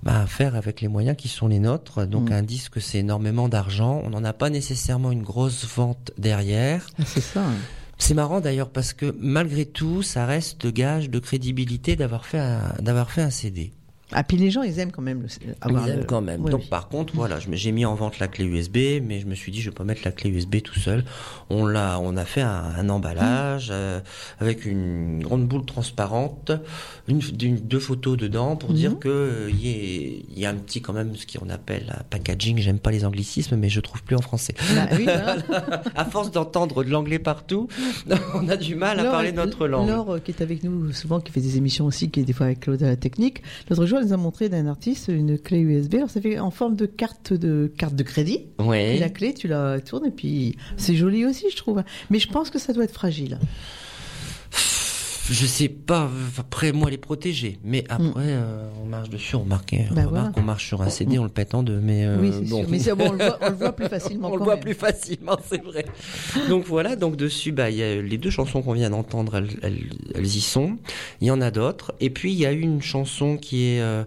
[0.02, 2.06] bah, faire avec les moyens qui sont les nôtres.
[2.06, 2.34] Donc Mm.
[2.34, 4.02] un disque, c'est énormément d'argent.
[4.04, 6.86] On n'en a pas nécessairement une grosse vente derrière.
[6.98, 7.40] Ah, c'est ça.
[7.44, 7.54] hein.
[7.96, 12.74] C'est marrant d'ailleurs parce que malgré tout, ça reste gage de crédibilité d'avoir fait un,
[12.80, 13.72] d'avoir fait un CD.
[14.14, 15.28] Ah, puis les gens, ils aiment quand même le,
[15.60, 16.42] avoir Ils aiment le- quand même.
[16.44, 16.66] Oui, Donc oui.
[16.68, 19.60] par contre, voilà, j'ai mis en vente la clé USB, mais je me suis dit
[19.60, 21.04] je vais pas mettre la clé USB tout seul.
[21.50, 24.00] On l'a, on a fait un, un emballage euh,
[24.38, 26.52] avec une grande boule transparente,
[27.08, 28.98] une, deux photos dedans pour dire Mhm.
[28.98, 31.94] que euh, il y, a- il y a un petit quand même ce qu'on appelle
[31.98, 32.58] un packaging.
[32.58, 34.54] J'aime pas les anglicismes, mais je trouve plus en français.
[34.74, 35.06] Bah oui.
[35.96, 37.68] À force d'entendre de l'anglais partout,
[38.34, 39.88] on a du mal à Laure- parler notre langue.
[39.88, 42.32] Laure, euh, qui est avec nous souvent, qui fait des émissions aussi, qui est des
[42.32, 45.38] fois avec Claude à la technique, l'autre jour, elle nous a montré d'un artiste une
[45.38, 45.94] clé USB.
[45.96, 48.46] Alors, ça fait en forme de carte de, carte de crédit.
[48.72, 51.82] Et la clé, tu la tournes et puis c'est joli aussi, je trouve.
[52.10, 53.38] Mais je pense que ça doit être fragile.
[55.30, 59.74] Je sais pas, après moi les protéger, mais après euh, on marche dessus, on remarque,
[59.74, 59.94] on Mm.
[59.94, 60.28] Bah voilà.
[60.34, 62.60] qu'on marche sur un CD, on le pète en deux, mais euh, oui, c'est bon.
[62.60, 62.68] sûr.
[62.68, 64.30] Mais bon, on le voit, on le voit plus facilement.
[64.30, 64.64] On le voit même.
[64.64, 65.86] plus facilement, c'est vrai.
[66.48, 69.48] donc voilà, donc dessus, bah, il y a les deux chansons qu'on vient d'entendre, elles,
[69.62, 70.76] elles, elles y sont.
[71.20, 71.94] Il y en a d'autres.
[72.00, 74.04] Et puis il y a une chanson qui est euh,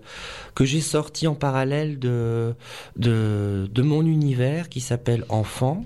[0.56, 2.54] que j'ai sortie en parallèle de
[2.96, 5.84] de, de mon univers qui s'appelle Enfant,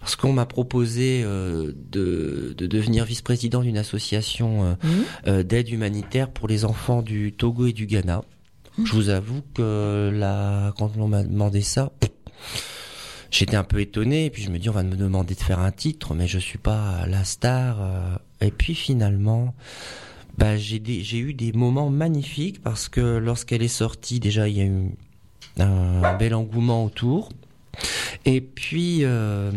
[0.00, 5.04] parce qu'on m'a proposé euh, de, de devenir vice-président d'une association euh, Mhm.
[5.26, 8.22] euh, d'aide humanitaire pour les enfants du Togo et du Ghana.
[8.84, 11.90] Je vous avoue que là, quand on m'a demandé ça,
[13.30, 14.26] j'étais un peu étonné.
[14.26, 16.38] Et puis je me dis, on va me demander de faire un titre, mais je
[16.38, 17.78] suis pas la star.
[17.80, 18.16] euh.
[18.40, 19.52] Et puis finalement,
[20.36, 24.56] bah, j'ai des- j'ai eu des moments magnifiques parce que lorsqu'elle est sortie, déjà il
[24.56, 24.94] y a eu
[25.58, 27.30] un bel engouement autour.
[28.24, 29.50] Et puis, euh,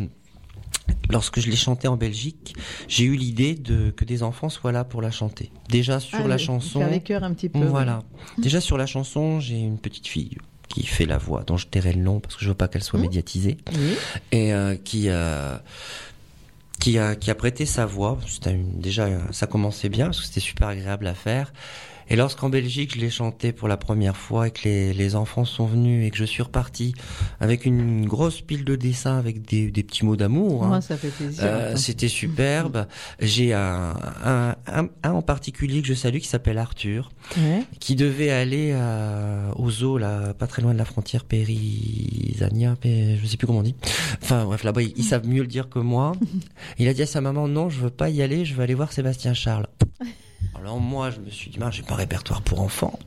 [1.10, 2.56] lorsque je l'ai chantée en Belgique,
[2.88, 5.52] j'ai eu l'idée de que des enfants soient là pour la chanter.
[5.70, 6.80] Déjà sur Ah, la chanson.
[6.80, 7.64] Faire les cœurs un petit peu.
[7.66, 8.04] Voilà.
[8.38, 11.92] Déjà sur la chanson, j'ai une petite fille qui fait la voix, dont je tairai
[11.94, 13.06] le nom parce que je veux pas qu'elle soit Mhm.
[13.06, 13.94] médiatisée, Oui.
[14.32, 15.58] et euh, qui euh,
[16.80, 18.18] qui a, qui a prêté sa voix.
[18.48, 21.54] Une- déjà, euh, ça commençait bien parce que c'était super agréable à faire.
[22.12, 25.46] Et lorsqu'en Belgique, je l'ai chanté pour la première fois et que les, les enfants
[25.46, 26.94] sont venus et que je suis reparti
[27.40, 30.66] avec une grosse pile de dessins avec des, des petits mots d'amour.
[30.66, 30.68] hein.
[30.68, 31.42] Moi, ça fait plaisir.
[31.46, 31.76] Euh.
[31.78, 32.86] C'était superbe.
[33.22, 33.94] J'ai un,
[34.26, 37.64] un, un, un en particulier que je salue qui s'appelle Arthur, Ouais.
[37.80, 43.16] qui devait aller à, au zoo, là, pas très loin de la frontière périsania, mais
[43.18, 43.76] je sais plus comment on dit.
[44.22, 46.12] Enfin bref, là-bas ils, ils savent mieux le dire que moi.
[46.78, 48.74] Il a dit à sa maman non, je veux pas y aller, je veux aller
[48.74, 49.68] voir Sébastien Charles.
[50.58, 52.98] Alors moi, je me suis dit, j'ai pas un répertoire pour enfants.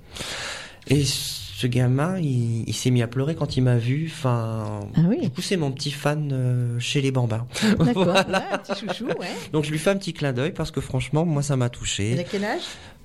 [0.89, 4.11] Et ce gamin, il, il s'est mis à pleurer quand il m'a vu.
[4.11, 5.21] Enfin, Ah oui.
[5.23, 7.47] du coup, c'est mon petit fan euh, chez les bambins.
[7.79, 8.05] D'accord.
[8.05, 8.25] Voilà.
[8.41, 9.29] Ouais, un petit chouchou, ouais.
[9.53, 11.67] Donc je lui fais un petit clin d'œil parce que franchement, moi, ça m'a Il
[11.67, 12.27] a touché.
[12.31, 12.63] quel âge?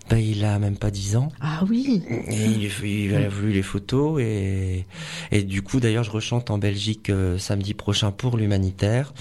[0.10, 1.32] Ben, il a même pas 10 ans.
[1.40, 2.02] Ah oui.
[2.10, 4.86] Et il, il a voulu les photos et,
[5.32, 9.14] et du coup d'ailleurs je rechante en Belgique euh, samedi prochain pour l'humanitaire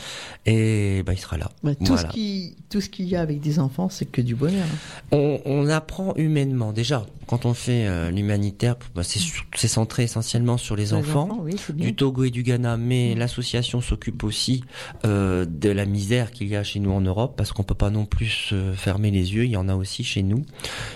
[0.47, 1.51] et ben, il sera là.
[1.63, 2.09] Bah, tout, Voilà.
[2.09, 4.67] ce qui, tout ce qu'il y a avec des enfants, c'est que du bonheur.
[5.13, 9.21] On, on apprend humainement déjà quand on fait euh, l'humanitaire, ben, c'est
[9.55, 11.29] c'est centré essentiellement sur les enfants.
[11.43, 14.65] oui, du Togo et du Ghana, mais l'association s'occupe aussi
[15.05, 17.91] euh, de la misère qu'il y a chez nous en Europe, parce qu'on peut pas
[17.91, 19.45] non plus fermer les yeux.
[19.45, 20.45] Il y en a aussi chez nous.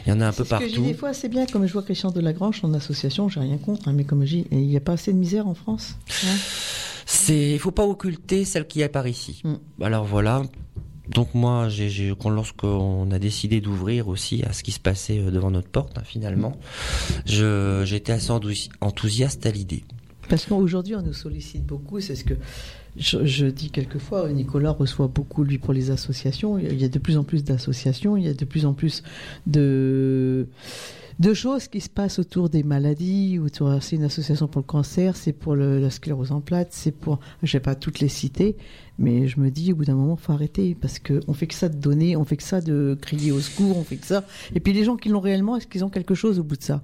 [0.07, 0.83] Il y en a un peu ce que partout.
[0.83, 3.89] des fois, c'est bien, comme je vois Christian de Lagrange en association, j'ai rien contre,
[3.89, 5.97] hein, mais comme je dis, il n'y a pas assez de misère en France.
[6.25, 6.37] hein.
[7.07, 9.43] C'est, il faut pas occulter celle qui est par ici.
[9.45, 9.83] Mm.
[9.83, 10.43] Alors voilà.
[11.09, 15.51] Donc moi, j'ai, lorsqu'on a décidé d'ouvrir aussi à ce qui se passait euh, devant
[15.51, 16.57] notre porte, hein, finalement,
[17.27, 18.31] je, j'étais assez
[18.81, 19.85] enthousiaste à l'idée.
[20.29, 22.35] Parce qu'aujourd'hui, on nous sollicite beaucoup, c'est ce que
[22.97, 26.59] je, dis quelquefois, Nicolas reçoit beaucoup, lui, pour les associations.
[26.59, 29.03] Il y a de plus en plus d'associations, il y a de plus en plus
[29.47, 30.47] de,
[31.33, 33.39] choses qui se passent autour des maladies.
[33.39, 37.19] Autour, c'est une association pour le cancer, c'est pour la sclérose en plaques, c'est pour,
[37.43, 38.57] je vais pas toutes les citer,
[38.99, 41.71] mais je me dis, au bout d'un moment, faut arrêter, parce qu'on fait que ça
[41.71, 44.25] de donner, on fait que ça de crier au secours, on fait que ça.
[44.55, 46.63] Et puis les gens qui l'ont réellement, est-ce qu'ils ont quelque chose au bout de
[46.63, 46.83] ça?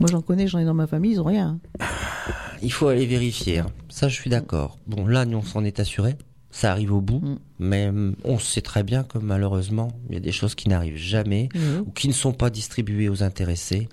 [0.00, 1.58] Moi, j'en connais, j'en ai dans ma famille, ils ont rien.
[2.62, 3.58] Il faut aller vérifier.
[3.60, 3.66] hein.
[3.88, 4.78] Ça, je suis d'accord.
[4.86, 6.16] Bon, là, nous, on s'en est assuré.
[6.50, 7.20] Ça arrive au bout.
[7.20, 7.38] Mm.
[7.60, 10.96] Mais hum, on sait très bien que malheureusement, il y a des choses qui n'arrivent
[10.96, 11.84] jamais Mhm.
[11.86, 13.88] ou qui ne sont pas distribuées aux intéressés.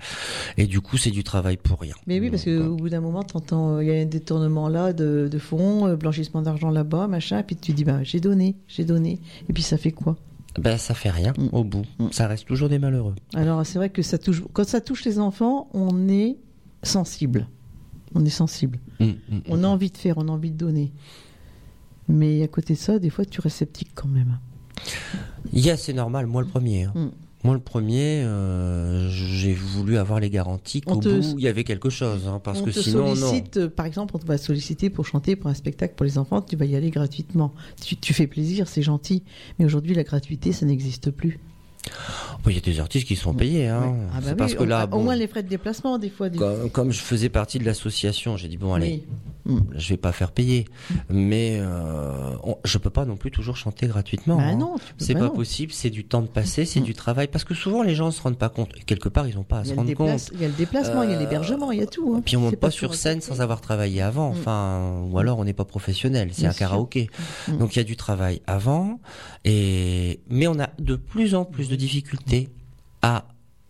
[0.58, 1.94] Et du coup, c'est du travail pour rien.
[2.08, 4.92] Mais oui, parce qu'au bout d'un moment, t'entends, euh, il y a un détournement là
[4.94, 8.86] de, de fonds, euh, blanchissement d'argent là-bas, machin, puis tu dis, bah, j'ai donné, j'ai
[8.86, 9.20] donné.
[9.50, 10.18] Et puis ça fait quoi?
[10.60, 11.48] Ben, ça fait rien Mm.
[11.52, 11.86] au bout.
[12.00, 12.08] Mm.
[12.12, 13.16] Ça reste toujours des malheureux.
[13.36, 16.38] Alors, c'est vrai que ça touche, quand ça touche les enfants, on est
[16.84, 17.48] sensible.
[18.16, 18.80] On est sensible.
[19.00, 19.12] Mm,
[19.50, 20.92] On a envie de faire, on a envie de donner.
[22.08, 24.40] Mais à côté de ça, des fois, tu restes sceptique quand même.
[25.54, 26.86] Il y a, c'est normal, moi le premier.
[26.86, 27.12] hein.
[27.44, 31.64] Moi le premier, euh, j'ai voulu avoir les garanties qu'au te- bout il y avait
[31.64, 33.16] quelque chose, hein, parce on que te sinon non.
[33.16, 36.18] sollicite, euh, par exemple, on te va solliciter pour chanter pour un spectacle pour les
[36.18, 37.54] enfants, tu vas y aller gratuitement.
[37.86, 39.22] Tu, tu fais plaisir, c'est gentil.
[39.60, 41.40] Mais aujourd'hui, la gratuité, ça n'existe plus.
[42.48, 43.82] Il y a des artistes qui sont payés, hein.
[43.92, 43.96] Ouais.
[44.14, 46.30] Ah bah oui, parce que au- là, au moins les frais de déplacement, des fois.
[46.30, 46.38] Des...
[46.38, 49.18] comme, comme je faisais partie de l'association, j'ai dit bon allez, Oui.
[49.76, 50.66] Je vais pas faire payer,
[51.10, 54.38] mais euh, on- je peux pas non plus toujours chanter gratuitement.
[54.38, 54.56] Bah hein.
[54.58, 55.32] non, C'est pas, pas non.
[55.36, 56.84] possible, c'est du temps de passer, c'est Mm.
[56.84, 58.74] du travail, parce que souvent les gens se rendent pas compte.
[58.86, 60.30] Quelque part, ils ont pas à se rendre compte.
[60.34, 62.14] il y a le déplacement, il y a Euh, l'hébergement, il y a tout.
[62.16, 62.22] hein.
[62.26, 64.38] Puis on monte pas, sur scène sans avoir travaillé avant, Mm.
[64.40, 66.60] enfin, ou alors on n'est pas professionnel, c'est un sûr.
[66.60, 67.10] karaoké.
[67.60, 69.00] Donc il y a du travail avant,
[69.46, 72.50] et mais on a de plus en plus de difficultés
[73.02, 73.26] à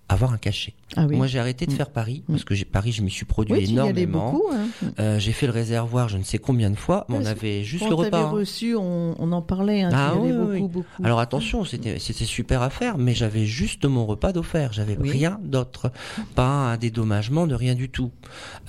[0.09, 0.73] avoir un cachet.
[0.95, 1.15] Ah oui.
[1.17, 1.75] Moi j'ai arrêté de Mm.
[1.75, 2.31] faire Paris Mm.
[2.33, 4.41] parce que j'ai- Paris je m'y suis produit oui, énormément.
[4.53, 4.67] Hein.
[4.99, 7.83] Euh, j'ai fait le réservoir je ne sais combien de fois, mais on avait juste
[7.83, 8.21] Quand le repas.
[8.23, 8.29] hein.
[8.29, 9.81] reçu, on, on en parlait.
[9.81, 11.03] Hein, Ah oui, beaucoup, beaucoup.
[11.03, 15.91] Alors attention, c'était super à faire, mais j'avais juste mon repas d'offert, j'avais rien d'autre,
[16.35, 18.11] pas un dédommagement de rien du tout.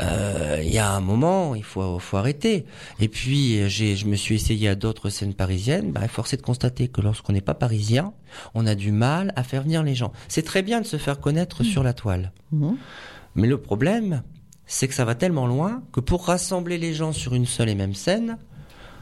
[0.00, 2.64] Euh, Il y a un moment, il faut faut arrêter.
[3.00, 6.88] Et puis je me suis essayé à d'autres scènes parisiennes, bah, force est de constater
[6.88, 8.12] que lorsqu'on n'est pas parisien,
[8.54, 10.12] on a du mal à faire venir les gens.
[10.28, 12.07] C'est très bien de se faire connaître sur la toile,
[12.52, 12.76] Mhm.
[13.34, 14.22] mais le problème,
[14.66, 17.74] c'est que ça va tellement loin que pour rassembler les gens sur une seule et
[17.74, 18.36] même scène,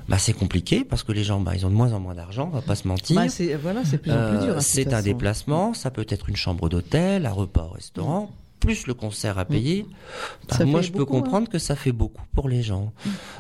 [0.09, 2.47] bah c'est compliqué parce que les gens, bah, ils ont de moins en moins d'argent,
[2.53, 3.17] on va pas se mentir.
[3.17, 4.51] Bah, c'est voilà, c'est de plus en plus Euh, dur.
[4.53, 5.03] hein, toute c'est un façon.
[5.05, 8.31] déplacement, ça peut être une chambre d'hôtel, un repas au restaurant,
[8.67, 9.87] plus le concert à payer.
[10.49, 11.07] Bah, moi, je peux hein.
[11.07, 12.93] comprendre que ça fait beaucoup pour les gens.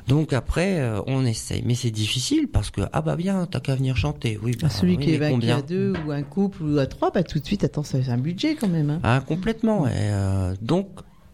[0.06, 3.74] Donc après, euh, on essaye, mais c'est difficile parce que ah bah bien, t'as qu'à
[3.74, 4.38] venir chanter.
[4.42, 6.86] Oui, bah, Ah, Celui oui, qui est vaincu à deux ou un couple ou à
[6.86, 8.90] trois, bah, tout de suite, attends, c'est un budget quand même.
[8.90, 9.00] Hein.
[9.02, 9.86] Ah complètement.
[9.86, 10.88] Et, euh, donc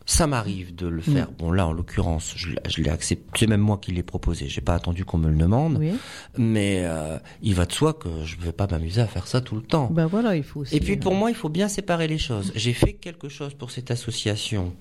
[0.06, 1.30] ça m'arrive de le faire.
[1.30, 1.34] Mm.
[1.38, 3.24] Bon là, en l'occurrence, je, l'ai- je l'ai accepté.
[3.38, 4.48] C'est même moi qui l'ai proposé.
[4.48, 5.76] J'ai pas attendu qu'on me le demande.
[5.78, 5.92] Oui.
[6.36, 9.54] Mais euh, il va de soi que je vais pas m'amuser à faire ça tout
[9.56, 9.88] le temps.
[9.92, 10.76] Ben voilà, il faut aussi.
[10.76, 12.52] Et puis pour euh, moi, il faut bien séparer les choses.
[12.56, 14.74] J'ai fait quelque chose pour cette association,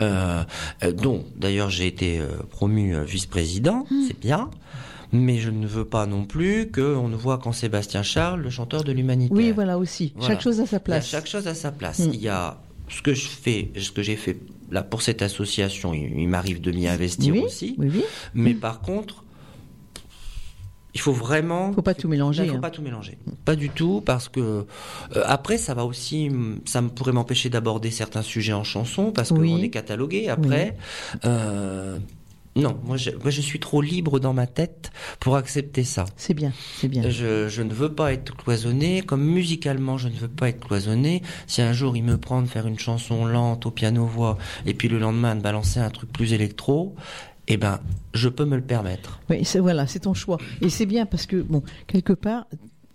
[0.00, 0.44] euh,
[0.94, 4.50] dont d'ailleurs j'ai été promu vice-président, c'est bien.
[5.12, 8.84] Mais je ne veux pas non plus qu'on ne voit qu'en Sébastien Charles le chanteur
[8.84, 9.34] de l'humanité.
[9.34, 10.12] Oui, voilà aussi.
[10.16, 10.34] Voilà.
[10.34, 11.08] Chaque chose à sa place.
[11.08, 12.00] chaque chose à sa place.
[12.00, 12.10] Mm.
[12.12, 14.36] Il y a ce que je fais, ce que j'ai fait
[14.70, 15.94] là pour cette association.
[15.94, 17.74] Il, il m'arrive de m'y investir oui, aussi.
[17.78, 18.04] oui, oui.
[18.34, 19.24] Mais par contre,
[20.94, 21.72] il faut vraiment.
[21.74, 22.60] Faut pas tout mélanger, Il faut hein.
[22.60, 23.18] pas tout mélanger.
[23.44, 26.30] Pas du tout, parce que euh, après, ça va aussi,
[26.64, 29.50] ça me pourrait m'empêcher d'aborder certains sujets en chanson, parce Oui.
[29.50, 30.76] qu'on est catalogué après.
[31.24, 31.98] Euh,
[32.58, 34.90] non, moi je, moi je suis trop libre dans ma tête
[35.20, 36.04] pour accepter ça.
[36.16, 37.08] C'est bien, c'est bien.
[37.08, 41.22] Je, je ne veux pas être cloisonné, comme musicalement je ne veux pas être cloisonné.
[41.46, 44.88] Si un jour il me prend de faire une chanson lente au piano-voix et puis
[44.88, 46.94] le lendemain de balancer un truc plus électro,
[47.46, 47.80] eh ben
[48.14, 49.20] je peux me le permettre.
[49.30, 50.38] Oui, c'est voilà, c'est ton choix.
[50.60, 52.46] Et c'est bien parce que bon, quelque part,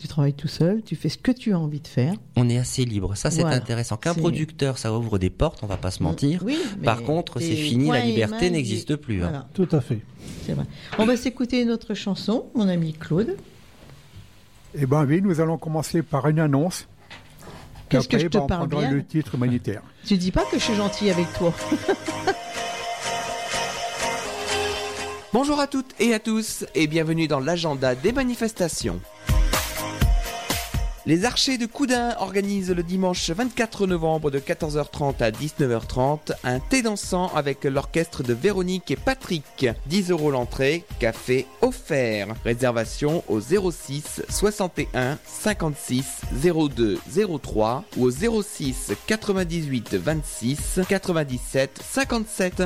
[0.04, 2.14] tu travailles tout seul, tu fais ce que tu as envie de faire.
[2.36, 3.56] On est assez libre, ça c'est Voilà.
[3.56, 3.96] intéressant.
[3.96, 6.44] Qu'un producteur, ça ouvre des portes, on va pas se mentir.
[6.46, 9.46] Oui, mais Par contre, c'est fini, la liberté n'existe plus, hein.
[9.54, 10.00] Tout à fait.
[10.46, 10.66] c'est vrai.
[10.98, 13.38] On va s'écouter une autre chanson, mon ami Claude.
[14.76, 16.86] Eh bien oui, nous allons commencer par une annonce.
[17.88, 19.84] Qu'est-ce que je te ben, on parle bien le titre humanitaire.
[20.06, 21.54] Tu dis pas que je suis gentil avec toi.
[25.32, 29.00] Bonjour à toutes et à tous et bienvenue dans l'agenda des manifestations.
[31.06, 36.82] Les Archers de Coudin organisent le dimanche 24 novembre de 14h30 à 19h30 un thé
[36.82, 39.66] dansant avec l'orchestre de Véronique et Patrick.
[39.88, 42.28] 10 euros l'entrée, café offert.
[42.46, 46.98] Réservation au 06 61 56 02
[47.42, 52.64] 03 ou au 06 98 26 97 57.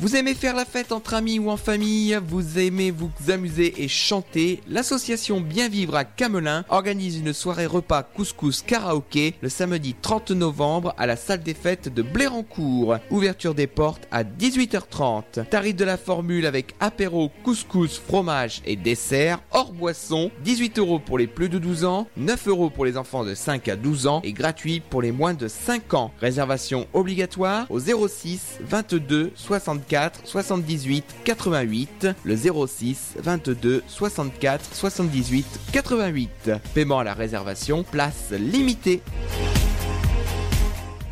[0.00, 3.86] Vous aimez faire la fête entre amis ou en famille, vous aimez vous amuser et
[3.86, 10.30] chanter, l'association Bien Vivre à Camelin organise une soirée repas couscous karaoké le samedi 30
[10.30, 12.96] novembre à la salle des fêtes de Blérancourt.
[13.10, 15.44] Ouverture des portes à 18h30.
[15.50, 21.18] Tarif de la formule avec apéro, couscous, fromage et dessert, hors boisson, 18 euros pour
[21.18, 24.22] les plus de 12 ans, 9 euros pour les enfants de 5 à 12 ans
[24.24, 26.10] et gratuit pour les moins de 5 ans.
[26.22, 29.89] Réservation obligatoire au 06 22 64
[30.24, 36.50] 78 88, le 06 22 64 78 88.
[36.74, 39.02] Paiement à la réservation, place limitée.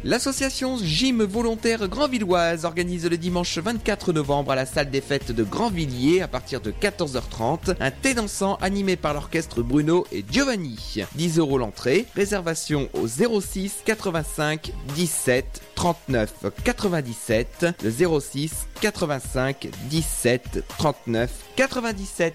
[0.04, 5.42] L'association Gym Volontaire Grandvilloise organise le dimanche 24 novembre à la salle des fêtes de
[5.42, 11.02] Grandvilliers à partir de 14h30 un thé dansant animé par l'orchestre Bruno et Giovanni.
[11.16, 16.32] 10 euros l'entrée, réservation au 06 85 17 39
[16.62, 22.34] 97, le 06 85 17 39 97.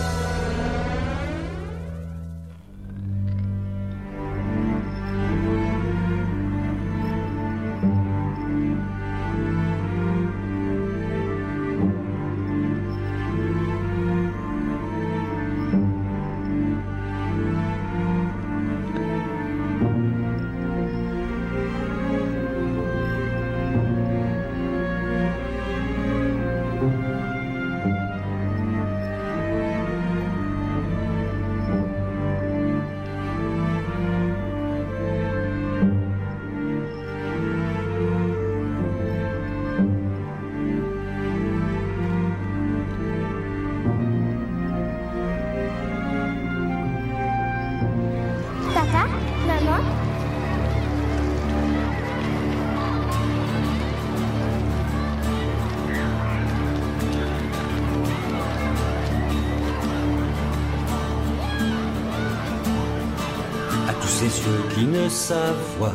[65.11, 65.93] Yeux qui ne savent voir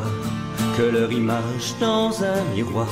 [0.77, 2.87] que leur image dans un miroir,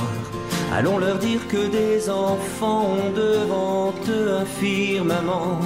[0.72, 5.60] allons leur dire que des enfants ont devant eux un firmament.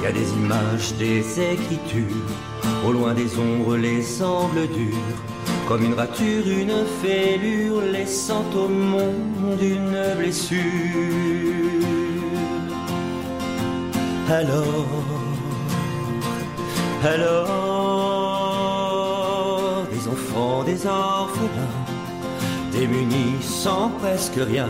[0.00, 2.28] Il y a des images, des écritures,
[2.86, 5.18] au loin des ombres, les angles durs,
[5.68, 10.58] comme une rature, une fêlure, laissant au monde une blessure.
[14.28, 14.86] Alors,
[17.04, 17.71] alors,
[20.12, 21.76] enfants, des orphelins,
[22.70, 24.68] démunis sans presque rien,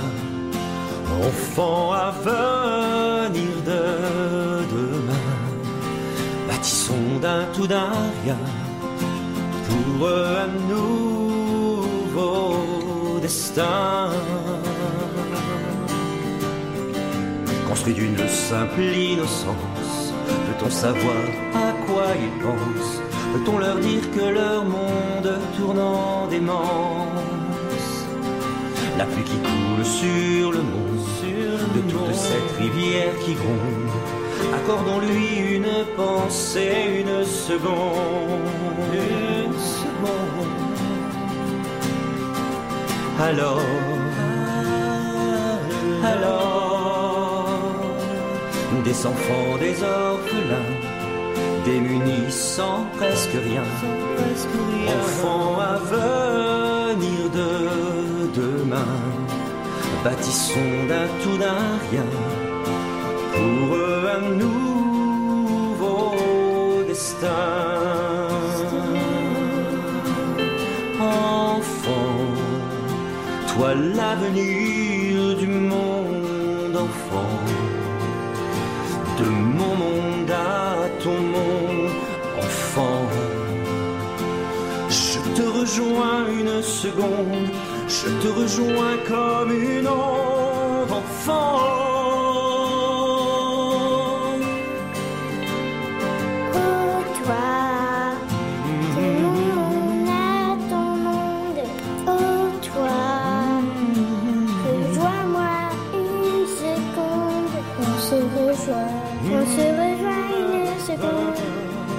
[1.27, 3.83] enfants à venir de
[4.75, 5.29] demain.
[6.49, 7.93] bâtissons d'un tout d'un
[8.25, 8.39] rien
[9.69, 12.57] pour un nouveau
[13.21, 14.11] destin.
[17.69, 20.13] Construit d'une simple innocence,
[20.47, 21.25] peut-on savoir
[21.55, 23.12] à quoi ils pensent?
[23.33, 28.07] Peut-on leur dire que leur monde tourne en démence
[28.99, 30.83] La pluie qui coule sur le monde,
[31.75, 33.93] de toute cette rivière qui gronde,
[34.55, 37.73] accordons-lui une pensée, une seconde.
[38.93, 40.53] Une seconde.
[43.21, 43.61] Alors,
[46.05, 47.49] alors,
[48.85, 50.82] des enfants, des orphelins,
[51.65, 53.65] démunis sans presque rien,
[54.89, 57.51] enfants à venir de
[58.41, 58.99] demain,
[60.05, 62.09] bâtissons d'un tout d'un rien
[63.35, 63.77] pour
[64.17, 66.13] un nouveau
[66.87, 67.29] destin.
[71.01, 72.19] Enfant,
[73.55, 74.72] toi l'avenir
[85.73, 87.49] rejoins une seconde,
[87.89, 91.61] je te rejoins comme une onde, enfant.
[96.55, 97.49] Oh toi,
[98.97, 101.63] mon monde ton monde.
[102.07, 102.11] Oh
[102.69, 102.99] toi,
[104.67, 105.55] rejoins-moi
[105.95, 107.57] une seconde.
[107.81, 108.93] On se rejoint,
[109.25, 111.41] on se rejoint une seconde.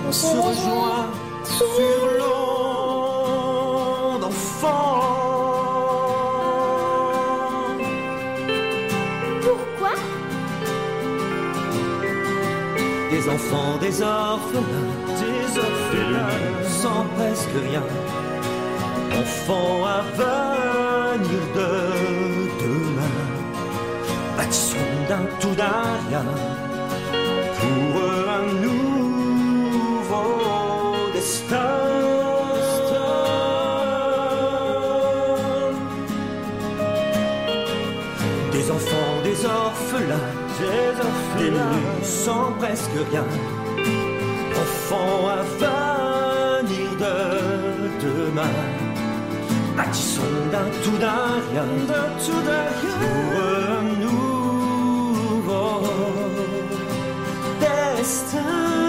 [0.07, 1.07] On se rejoint
[13.33, 14.89] enfants, des orphelins,
[15.21, 16.39] des orphelins,
[16.81, 17.83] sans presque rien.
[19.21, 21.71] Enfants à venir de
[22.61, 23.17] demain.
[24.37, 26.25] Bâtissons d'un tout d'un rien
[27.59, 28.22] pour un
[42.25, 43.25] sans presque rien.
[44.61, 47.15] Enfants à venir de
[48.05, 48.55] demain.
[49.75, 53.29] Bâtissons d'un tout d'un rien, d'un tout d'un rien, pour
[53.71, 55.71] un nouveau
[57.59, 58.82] destin.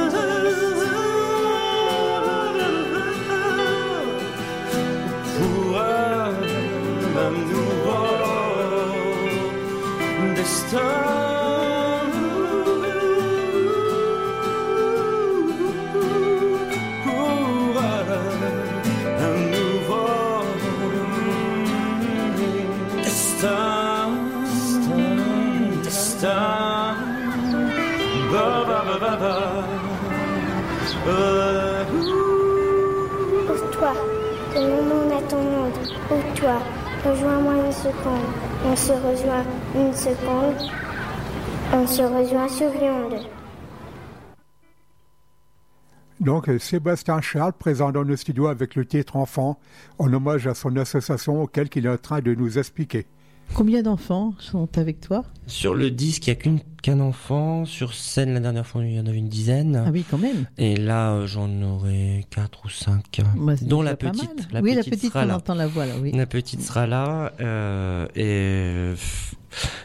[37.05, 38.31] Rejoins-moi une seconde.
[38.65, 39.45] On se rejoint
[39.75, 40.71] une seconde.
[41.73, 42.71] On se rejoint sur.
[46.21, 49.59] Donc, Sébastien Charles, présent dans nos studios avec le titre Enfant,
[49.99, 53.07] en hommage à son association auquel il est en train de nous expliquer.
[53.53, 55.25] Combien d'enfants sont avec toi?
[55.47, 57.65] Sur le disque, il n'y a qu'un enfant.
[57.67, 59.85] Sur scène, la dernière fois, il y en avait une dizaine.
[59.87, 60.47] Ah oui, quand même.
[60.59, 63.21] Et là, euh, j'en aurai quatre ou cinq.
[63.37, 64.49] Bah, dont la petite.
[64.53, 65.37] La oui, petite la petite, sera on là.
[65.37, 66.11] entend la voix là, oui.
[66.13, 67.33] La petite sera là.
[67.41, 68.95] euh, et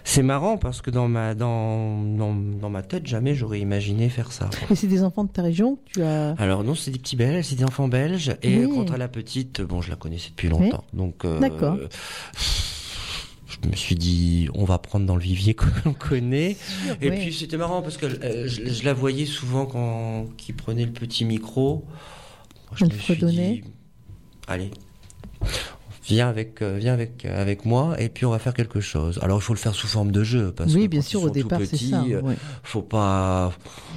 [0.04, 4.32] c'est marrant parce que dans ma, dans, dans, dans ma tête, jamais j'aurais imaginé faire
[4.32, 4.50] ça.
[4.72, 6.32] Et c'est des enfants de ta région que tu as.
[6.40, 8.36] Alors non, c'est des petits Belges, c'est des enfants belges.
[8.42, 8.86] Et Oui.
[8.92, 10.84] à la petite, bon, je la connaissais depuis longtemps.
[10.94, 11.78] Donc, euh, D'accord.
[13.64, 16.56] Je me suis dit, on va prendre dans le vivier que l'on connaît.
[17.02, 17.20] Et oui.
[17.20, 20.92] puis c'était marrant parce que euh, je, je la voyais souvent quand qui prenait le
[20.92, 21.86] petit micro.
[22.70, 23.64] Moi, je me suis dit,
[24.48, 24.72] allez,
[26.10, 29.20] viens avec, euh, viens avec, euh, avec moi et puis on va faire quelque chose.
[29.22, 31.30] Alors il faut le faire sous forme de jeu parce Oui, que bien sûr, au
[31.30, 32.36] départ, c'est ça, euh, ouais.
[32.64, 33.52] Faut pas,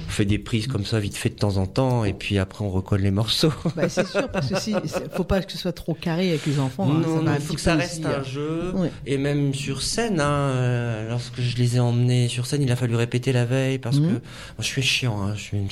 [0.07, 2.63] on fait des prises comme ça vite fait de temps en temps et puis après
[2.63, 3.53] on recolle les morceaux.
[3.75, 4.73] Bah, c'est sûr, parce que si,
[5.15, 6.87] faut pas que ce soit trop carré avec les enfants.
[6.89, 8.71] hein, ça non, non, faut que ça reste aussi, un jeu.
[8.75, 8.91] ouais.
[9.05, 12.95] Et même sur scène, hein, lorsque je les ai emmenés sur scène, il a fallu
[12.95, 14.05] répéter la veille parce Mhm.
[14.07, 14.19] que moi,
[14.59, 15.21] je suis chiant.
[15.21, 15.69] Hein, je, suis une-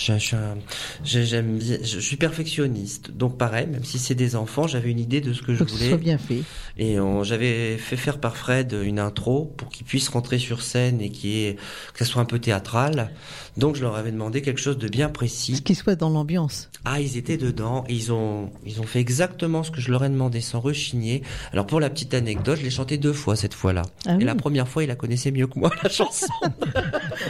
[1.04, 3.12] j'aime je perfectionniste.
[3.12, 5.70] Donc pareil, même si c'est des enfants, j'avais une idée de ce que je que
[5.70, 5.90] ce voulais.
[5.90, 6.31] soit bien fait.
[6.78, 11.10] Et j'avais fait faire par Fred une intro pour qu'il puisse rentrer sur scène et
[11.10, 11.56] qu'il y ait-
[11.94, 13.12] que ça soit un peu théâtral.
[13.58, 15.62] Donc je leur avais demandé quelque chose de bien précis.
[15.62, 16.70] Qu'il soit dans l'ambiance.
[16.86, 17.84] Ah, ils étaient dedans.
[17.90, 21.22] Ils ont, ils ont fait exactement ce que je leur ai demandé sans rechigner.
[21.52, 23.82] Alors pour la petite anecdote, je l'ai chanté deux fois cette fois-là.
[24.08, 24.24] Ah et oui.
[24.24, 26.28] la première fois, il la connaissait mieux que moi la chanson.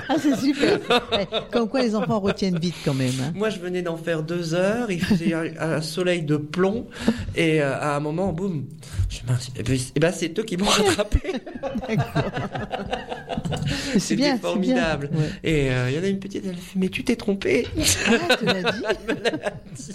[0.07, 0.79] Ah, c'est super.
[1.11, 3.13] Ouais, Comme quoi les enfants retiennent vite quand même.
[3.21, 3.31] hein.
[3.35, 4.89] Moi, je venais d'en faire deux heures.
[4.91, 6.87] Il faisait un, un soleil de plomb.
[7.35, 8.65] Et euh, à un moment, boum.
[9.09, 11.19] Je mince, eh ben, c'est eux qui m'ont rattrapé.
[13.93, 15.09] C'est C'était formidable.
[15.11, 15.19] bien.
[15.19, 15.29] Ouais.
[15.43, 17.67] Et euh, il y en a une petite, elle fait, mais tu t'es trompé.
[18.07, 19.91] Ah, tu l'as dit Elle me l'a dit.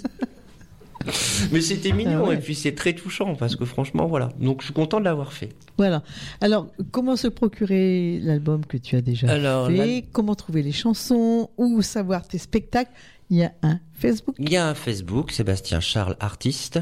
[1.52, 2.34] Mais c'était mignon Ah ouais.
[2.34, 4.30] et puis c'est très touchant parce que franchement voilà.
[4.40, 5.50] Donc je suis content de l'avoir fait.
[5.78, 6.02] Voilà.
[6.40, 11.50] Alors, comment se procurer l'album que tu as déjà Alors, fait Comment trouver les chansons
[11.58, 12.90] Où savoir tes spectacles
[13.30, 14.34] Il y a un Facebook?
[14.40, 16.80] Il y a un Facebook, Sébastien Charles Artiste.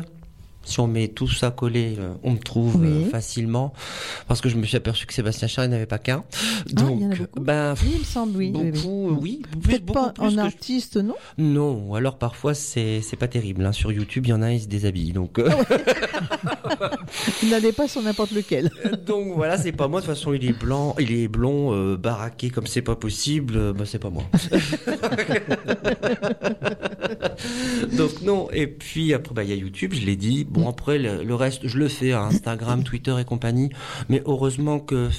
[0.64, 2.88] Si on met tout ça collé, euh, on me trouve Oui.
[2.88, 3.72] euh, facilement.
[4.28, 6.24] Parce que je me suis aperçu que Sébastien Charles n'avait pas qu'un.
[6.34, 8.52] Ah, il Donc, y en a ben, Oui, il me semble, oui.
[8.54, 8.70] oui, oui.
[8.72, 9.42] beaucoup, euh, oui.
[9.50, 11.14] plus- Peut-être beaucoup pas plus en je- artiste, non?
[11.38, 13.64] Non, alors parfois c'est pas terrible.
[13.66, 13.72] hein.
[13.72, 15.12] Sur YouTube, il y en a, ils se déshabillent.
[15.12, 15.50] Donc, euh,
[17.42, 18.70] Il n'allait pas sur n'importe lequel.
[19.06, 20.00] donc voilà, c'est pas moi.
[20.00, 23.54] De toute façon, il est blanc, il est blond, euh, baraqué comme c'est pas possible.
[23.56, 24.24] euh, bah, c'est pas moi.
[27.96, 28.48] donc non.
[28.52, 30.44] Et puis après, bah, il y a YouTube, je l'ai dit.
[30.54, 33.70] Bon après, le, reste, je le fais à Instagram, Twitter et compagnie.
[34.08, 35.10] Mais heureusement que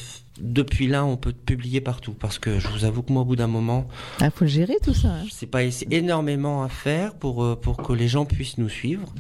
[0.42, 2.14] depuis là, on peut publier partout.
[2.14, 3.88] Parce que je vous avoue que moi, au bout d'un moment,
[4.22, 5.10] Il faut gérer tout ça.
[5.10, 5.26] hein.
[5.32, 5.62] c'est pas
[5.92, 9.14] énormément à faire pour euh, pour que les gens puissent nous suivre.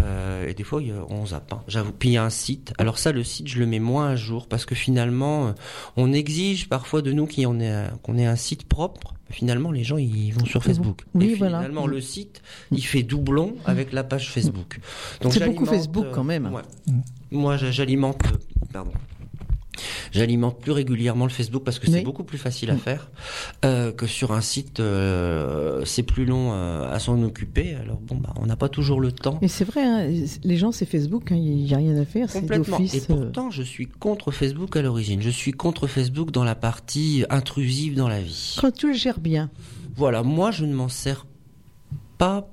[0.00, 0.80] Euh, et des fois,
[1.10, 1.52] on zappe.
[1.52, 1.62] hein.
[1.68, 1.92] J'avoue.
[1.92, 2.72] Puis il y a un site.
[2.78, 5.52] Alors ça, le site, je le mets moins à jour parce que finalement, euh,
[5.96, 9.14] on exige parfois de nous qu'on ait un- qu'on ait un site propre.
[9.30, 11.02] Finalement, les gens ils vont sur Facebook.
[11.14, 11.58] Oui, et voilà.
[11.58, 14.80] finalement, le site, il fait doublon avec la page Facebook.
[15.20, 16.52] Donc C'est beaucoup Facebook, quand même.
[16.52, 16.62] ouais.
[17.30, 18.20] Moi, j'a- j'alimente.
[18.72, 18.92] Pardon.
[20.12, 23.10] J'alimente plus régulièrement le Facebook parce que c'est beaucoup plus facile à faire
[23.64, 24.80] euh, que sur un site.
[24.80, 27.74] euh, c'est plus long euh, à s'en occuper.
[27.74, 29.38] Alors bon, bah, on n'a pas toujours le temps.
[29.42, 30.10] Mais c'est vrai, hein,
[30.42, 32.78] les gens, c'est Facebook, hein, il n'y a rien à faire, c'est Complètement.
[32.78, 35.22] Et pourtant, je suis contre Facebook à l'origine.
[35.22, 38.56] Je suis contre Facebook dans la partie intrusive dans la vie.
[38.60, 39.50] Quand tu le gères bien.
[39.96, 41.26] Voilà, moi je ne m'en sers
[42.18, 42.50] pas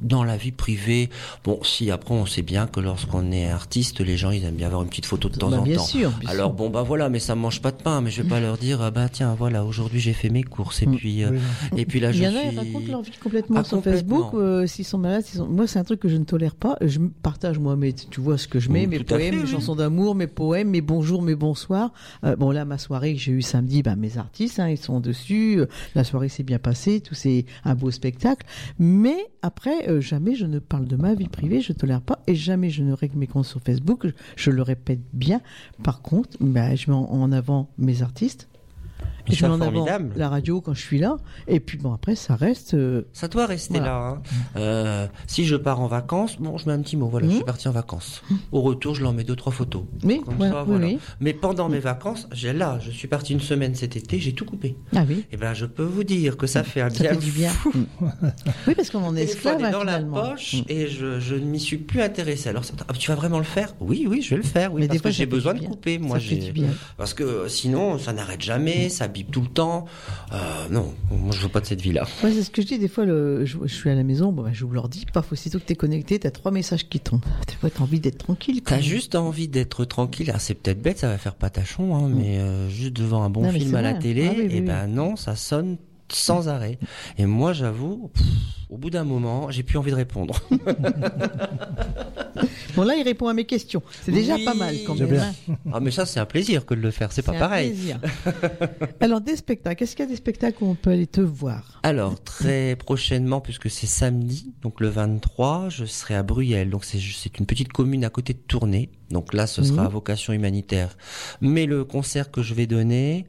[0.00, 1.10] dans la vie privée.
[1.44, 4.66] Bon, si après on sait bien que lorsqu'on est artiste, les gens ils aiment bien
[4.66, 5.84] avoir une petite photo de temps Bah, en bien temps.
[5.84, 8.28] sûr, bien Alors bon bah voilà, mais ça mange pas de pain, mais je vais
[8.28, 11.38] pas leur dire ah bah tiens voilà aujourd'hui j'ai fait mes courses et puis euh,
[11.76, 13.76] et puis là Il je y en a, suis racontent leur vie complètement Ah, sur
[13.78, 14.16] complètement.
[14.24, 14.40] Facebook.
[14.40, 16.76] euh, S'ils sont malades, sont- moi, c'est un truc que je ne tolère pas.
[16.80, 19.42] Je partage, moi, mais tu vois ce que je mets, Mm, mes poèmes, fait, mes
[19.42, 19.48] oui.
[19.48, 21.92] chansons d'amour, mes poèmes, mes bonjours, mes bonsoirs.
[22.24, 25.00] Euh, bon, là, ma soirée que j'ai eue samedi, ben, mes artistes, hein, ils sont
[25.00, 25.60] dessus.
[25.60, 28.46] Euh, La soirée s'est bien passée, tout c'est un beau spectacle.
[28.78, 32.20] Mais après, euh, jamais je ne parle de ma vie privée, je ne tolère pas,
[32.26, 34.06] et jamais je ne règle mes comptes sur Facebook.
[34.36, 35.40] Je, le répète bien.
[35.82, 38.48] Par contre, ben, je mets en avant mes artistes.
[39.28, 40.12] Mais je mets en avant formidable.
[40.16, 41.16] la radio quand je suis là.
[41.48, 42.74] Et puis bon, après, ça reste.
[42.74, 43.86] euh, Ça doit rester Voilà.
[43.92, 44.08] là.
[44.08, 44.22] hein.
[44.56, 47.08] Euh, si je pars en vacances, bon, je mets un petit mot.
[47.08, 47.36] Voilà, je Mhm.
[47.36, 48.22] suis parti en vacances.
[48.52, 49.82] Au retour, je leur mets deux trois photos.
[50.02, 50.86] Voilà, ça, voilà.
[50.86, 50.98] oui.
[51.20, 54.44] Mais pendant mes vacances, j'ai là, je suis parti une semaine cet été, j'ai tout
[54.44, 54.76] coupé.
[54.94, 55.24] Ah oui.
[55.32, 57.50] Et ben, je peux vous dire que ça fait un Ça bien fait du bien.
[57.50, 57.72] fou.
[57.74, 57.84] Mm.
[58.68, 61.78] Oui, parce qu'on en est esclave, dans la poche et je, je ne m'y suis
[61.78, 62.48] plus intéressé.
[62.48, 63.74] Alors, ah, tu vas vraiment le faire?
[63.80, 64.72] Oui, oui, je vais le faire.
[64.72, 65.98] Oui, Mais parce des fois, que j'ai besoin de couper.
[65.98, 66.68] Moi, j'ai du bien.
[66.96, 69.86] parce que sinon, ça n'arrête jamais, ça bip tout le temps.
[70.32, 72.06] Euh, non, moi, je veux pas de cette vie-là.
[72.20, 73.04] C'est ce que je dis des fois.
[73.04, 75.74] Le, je, je suis à la maison, bon, bah, j'ouvre l'ordi, paf, aussitôt que t'es
[75.76, 77.20] connecté, t'as trois messages qui tombent.
[77.48, 78.60] Des fois, t'as envie d'être tranquille.
[78.62, 80.30] T'as juste envie d'être tranquille.
[80.34, 83.42] Ah, c'est peut-être bête, ça va faire patachon, hein, mais euh, juste devant un bon
[83.42, 84.60] Non, film à la télé, Ah oui, et oui.
[84.60, 85.76] ben non, ça sonne
[86.12, 86.78] sans arrêt.
[87.18, 88.10] Et moi, j'avoue,
[88.70, 90.34] au bout d'un moment, j'ai plus envie de répondre.
[92.74, 93.82] Bon, là, il répond à mes questions.
[94.04, 94.44] C'est déjà Oui.
[94.44, 95.14] pas mal quand même.
[95.14, 95.54] hein.
[95.72, 97.10] ah, mais ça, c'est un plaisir que de le faire.
[97.10, 97.70] C'est pas un pareil.
[97.70, 97.98] plaisir.
[99.00, 99.82] Alors, des spectacles.
[99.82, 101.80] Est-ce qu'il y a des spectacles où on peut aller te voir?
[101.82, 106.66] Alors, très prochainement, puisque c'est samedi, donc le 23, je serai à Bruyères.
[106.66, 108.90] Donc, c'est une petite commune à côté de Tournai.
[109.10, 110.98] Donc là, ce sera à vocation humanitaire.
[111.40, 113.24] Mais le concert que je vais donner,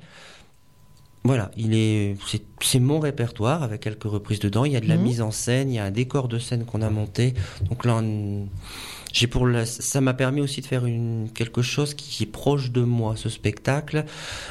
[1.28, 4.66] voilà, il est, c'est, c'est mon répertoire avec quelques reprises dedans.
[4.66, 5.04] Il y a de la Mhm.
[5.04, 7.34] mise en scène, il y a un décor de scène qu'on a monté.
[7.70, 8.48] Donc là, on-
[9.14, 12.72] j'ai pour la- ça m'a permis aussi de faire une, quelque chose qui est proche
[12.72, 14.06] de moi, ce spectacle.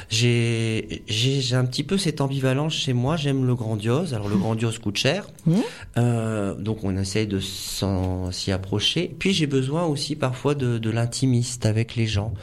[0.09, 3.17] J'ai, j'ai, j'ai un petit peu cette ambivalence chez moi.
[3.17, 4.13] J'aime le grandiose.
[4.13, 5.27] Alors, le grandiose coûte cher.
[5.45, 5.57] Mhm.
[5.97, 9.15] Euh, donc, on essaye de s'y approcher.
[9.19, 12.33] Puis, j'ai besoin aussi parfois de, de l'intimiste avec les gens.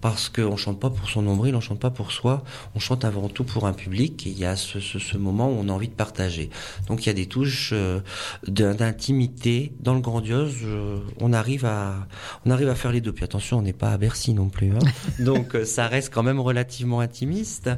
[0.00, 2.44] Parce qu'on chante pas pour son nombril, on chante pas pour soi.
[2.74, 4.26] On chante avant tout pour un public.
[4.26, 6.50] Et il y a ce, ce, ce moment où on a envie de partager.
[6.88, 8.00] Donc, il y a des touches euh,
[8.46, 9.72] d'intimité.
[9.80, 12.06] Dans le grandiose, euh, on arrive arrive à,
[12.44, 13.12] on arrive à faire les deux.
[13.12, 14.70] Puis attention, on n'est pas à Bercy non plus.
[14.70, 14.78] Hein.
[15.18, 17.70] donc euh, ça reste quand même relativement intimiste.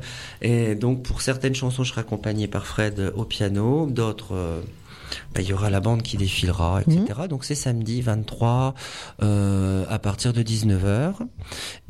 [0.42, 4.34] Et donc pour certaines chansons, je serai accompagné par Fred au piano, d'autres.
[4.34, 4.60] euh,
[5.34, 7.20] bah, il y aura la bande qui défilera, etc.
[7.28, 8.74] Donc c'est samedi 23
[9.22, 11.14] euh, à partir de 19h.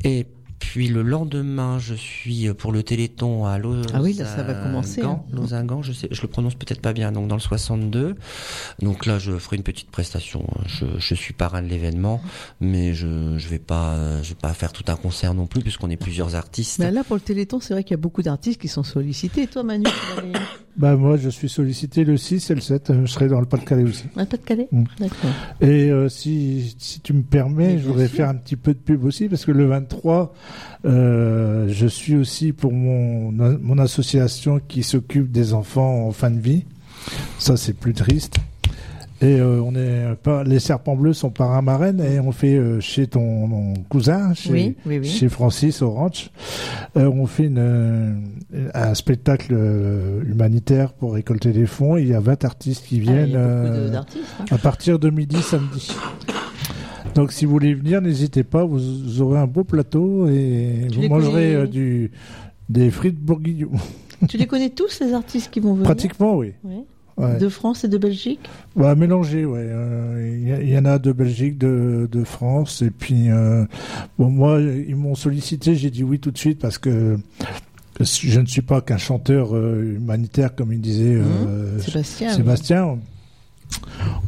[0.03, 0.27] Et
[0.59, 3.91] puis le lendemain, je suis pour le Téléthon à Lausanne.
[3.93, 5.21] Ah oui, là, ça va commencer, hein.
[5.31, 7.11] Lausanne, je sais, je le prononce peut-être pas bien.
[7.11, 8.15] Donc dans le 62.
[8.81, 10.45] Donc là, je ferai une petite prestation.
[10.65, 12.21] Je, je suis parrain de l'événement,
[12.59, 15.61] mais je je vais pas euh, je vais pas faire tout un concert non plus
[15.61, 16.79] puisqu'on est plusieurs artistes.
[16.79, 19.43] Ben là, pour le Téléthon, c'est vrai qu'il y a beaucoup d'artistes qui sont sollicités.
[19.43, 20.33] Et toi, Manu, tu vas aller
[20.75, 22.89] Bah, moi, je suis sollicité le 6 et le 7.
[22.89, 24.05] euh, Je serai dans le Pas-de-Calais aussi.
[24.15, 24.83] à Pas-de-Calais Mm.
[24.99, 25.29] D'accord.
[25.61, 28.17] Et euh, si, si tu me permets, Mais je voudrais sûr.
[28.17, 30.33] faire un petit peu de pub aussi, parce que le 23,
[30.85, 36.39] euh, je suis aussi pour mon, mon association qui s'occupe des enfants en fin de
[36.39, 36.65] vie.
[37.39, 38.35] Ça, c'est plus triste.
[39.19, 42.79] Et euh, on est pas les serpents bleus sont parrain marraine et on fait euh,
[42.79, 45.07] chez ton, cousin, chez, Oui, oui, oui.
[45.07, 46.29] chez Francis au ranch,
[46.97, 48.21] euh, on fait une,
[48.75, 49.55] un spectacle
[50.23, 51.97] humanitaire pour récolter des fonds.
[51.97, 54.05] Il y a 20 artistes qui Ah, viennent hein.
[54.51, 55.91] à partir de midi samedi.
[57.17, 61.07] Donc si vous voulez venir, n'hésitez pas, vous aurez un beau plateau et Tu vous
[61.09, 62.11] mangerez euh, du,
[62.69, 63.71] des frites bourguignon.
[64.29, 65.85] Tu les connais tous, les artistes qui vont venir?
[65.85, 66.53] Pratiquement, oui.
[67.17, 67.39] Ouais.
[67.39, 68.41] De France et de Belgique?
[68.75, 69.61] Bah, mélangé, ouais.
[69.63, 73.65] Euh, Il y, il y en a de Belgique, de, de France, et puis euh,
[74.19, 77.17] bon, moi, ils m'ont sollicité, j'ai dit oui tout de suite parce que
[77.99, 81.79] je ne suis pas qu'un chanteur euh, humanitaire, comme il disait euh, Mmh.
[82.35, 82.85] Sébastien.
[82.93, 82.99] oui.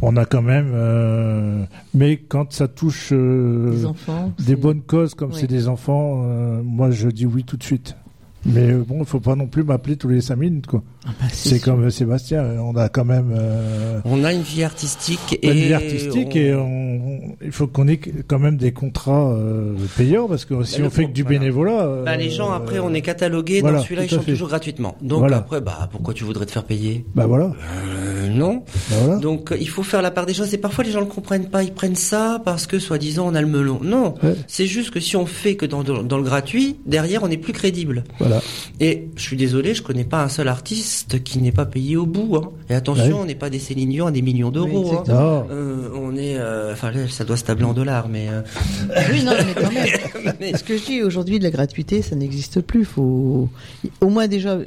[0.01, 1.63] On a quand même, euh,
[1.93, 4.31] mais quand ça touche euh, Des enfants.
[4.39, 5.37] des c'est- bonnes causes comme Oui.
[5.41, 7.95] c'est des enfants, euh, moi je dis oui tout de suite.
[8.45, 10.81] Mais bon, il faut pas non plus m'appeler tous les cinq minutes, quoi.
[11.05, 15.37] Ah bah, C'est comme Sébastien, on a quand même euh, On a une vie artistique
[15.41, 18.71] et une vie artistique on- et on- on- il faut qu'on ait quand même des
[18.71, 21.37] contrats euh, payants parce que si Bah, on fait que du voilà.
[21.39, 21.81] bénévolat.
[21.85, 23.59] euh, Bah, les gens, après, on est catalogué.
[23.59, 24.95] voilà, dans celui-là, ils chantent toujours gratuitement.
[25.01, 25.37] Donc Voilà.
[25.37, 27.05] après, bah, pourquoi tu voudrais te faire payer?
[27.15, 27.51] Bah voilà,
[28.19, 28.63] Euh, Non.
[28.89, 29.17] voilà.
[29.17, 30.53] Donc, euh, il faut faire la part des choses.
[30.53, 31.63] Et parfois, les gens ne le comprennent pas.
[31.63, 33.79] Ils prennent ça parce que, soi-disant, on a le melon.
[33.81, 34.15] Non.
[34.23, 34.35] Ouais.
[34.47, 37.37] C'est juste que si on fait que dans, dans, dans le gratuit, derrière, on n'est
[37.37, 38.03] plus crédible.
[38.19, 38.41] Voilà.
[38.79, 42.05] Et je suis désolé, je connais pas un seul artiste qui n'est pas payé au
[42.05, 42.35] bout.
[42.35, 42.49] Hein.
[42.69, 43.13] Et attention, Ouais.
[43.13, 45.03] on n'est pas des Céline Dion à des millions Oui, d'euros.
[45.09, 45.45] hein.
[45.51, 48.27] Euh, on est, euh, enfin, là, ça doit se tabler en dollars, mais.
[48.29, 48.41] euh,
[49.11, 49.71] Oui, non, mais quand
[50.23, 50.33] même.
[50.39, 52.85] mais- Ce que je dis aujourd'hui, de la gratuité, ça n'existe plus.
[52.85, 53.49] Faut
[54.01, 54.57] au moins déjà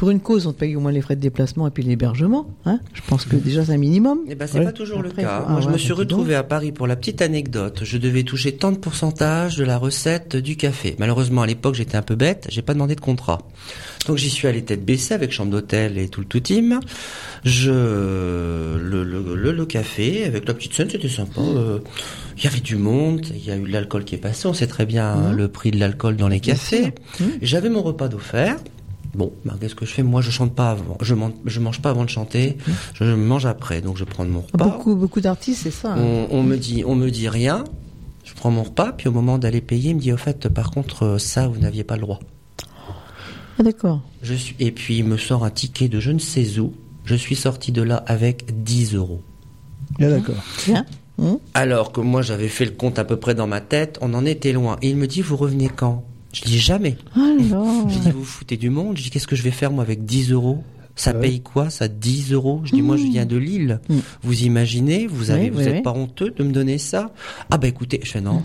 [0.00, 2.46] pour une cause, on te paye au moins les frais de déplacement et puis l'hébergement.
[2.64, 4.20] Hein je pense que déjà c'est un minimum.
[4.28, 4.64] Eh ben, c'est Ouais.
[4.64, 5.42] pas toujours Après, le cas.
[5.42, 6.10] faut- Moi, ah je ouais, me suis bah, dis donc.
[6.10, 7.80] retrouvé à Paris pour la petite anecdote.
[7.84, 10.96] Je devais toucher tant de pourcentage de la recette du café.
[10.98, 12.46] Malheureusement, à l'époque, j'étais un peu bête.
[12.48, 13.38] J'ai pas demandé de contrat.
[14.06, 16.80] Donc, j'y suis allé tête baissée avec chambre d'hôtel et tout le tout team.
[17.44, 21.40] Je, le, le, le, le café avec la petite scène, c'était sympa.
[21.42, 21.78] Euh,
[22.38, 23.26] Il y avait du monde.
[23.34, 24.48] Il y a eu de l'alcool qui est passé.
[24.48, 25.36] On sait très bien Mhm.
[25.36, 26.94] le prix de l'alcool dans les cafés.
[27.20, 27.26] Mhm.
[27.42, 28.56] J'avais mon repas d'offert.
[29.14, 30.02] Bon, ben, qu'est-ce que je fais?
[30.02, 30.96] Moi, je chante pas avant.
[31.02, 32.56] Je, man- je mange pas avant de chanter.
[32.94, 33.80] Je mange après.
[33.80, 34.64] Donc, je prends mon repas.
[34.64, 35.94] Beaucoup beaucoup d'artistes, c'est ça.
[35.94, 35.98] hein.
[36.30, 37.64] On, on me dit, on me dit rien.
[38.24, 40.70] Je prends mon repas, puis au moment d'aller payer, il me dit au fait, par
[40.70, 42.20] contre, ça, vous n'aviez pas le droit.
[43.58, 44.00] Ah, d'accord.
[44.22, 46.72] Je suis, et puis il me sort un ticket de je ne sais où.
[47.04, 49.22] Je suis sorti de là avec 10 euros.
[49.98, 50.36] Bien d'accord.
[50.66, 50.86] Bien.
[51.18, 51.38] Hum.
[51.54, 54.24] Alors que moi, j'avais fait le compte à peu près dans ma tête, on en
[54.24, 54.78] était loin.
[54.82, 56.04] Et il me dit, vous revenez quand?
[56.32, 56.96] Je dis jamais.
[57.16, 57.88] Alors.
[57.88, 59.82] Je dis, vous vous foutez du monde Je dis, qu'est-ce que je vais faire moi
[59.84, 60.62] avec 10 euros?
[60.96, 61.20] Ça Ouais.
[61.20, 62.60] paye quoi Ça 10 euros?
[62.64, 63.80] Je dis, moi je viens de Lille.
[63.88, 63.96] Mm.
[64.22, 65.82] Vous imaginez Vous avez, Oui, vous oui, êtes oui.
[65.82, 67.10] pas honteux de me donner ça?
[67.50, 68.42] Ah bah écoutez, je fais non.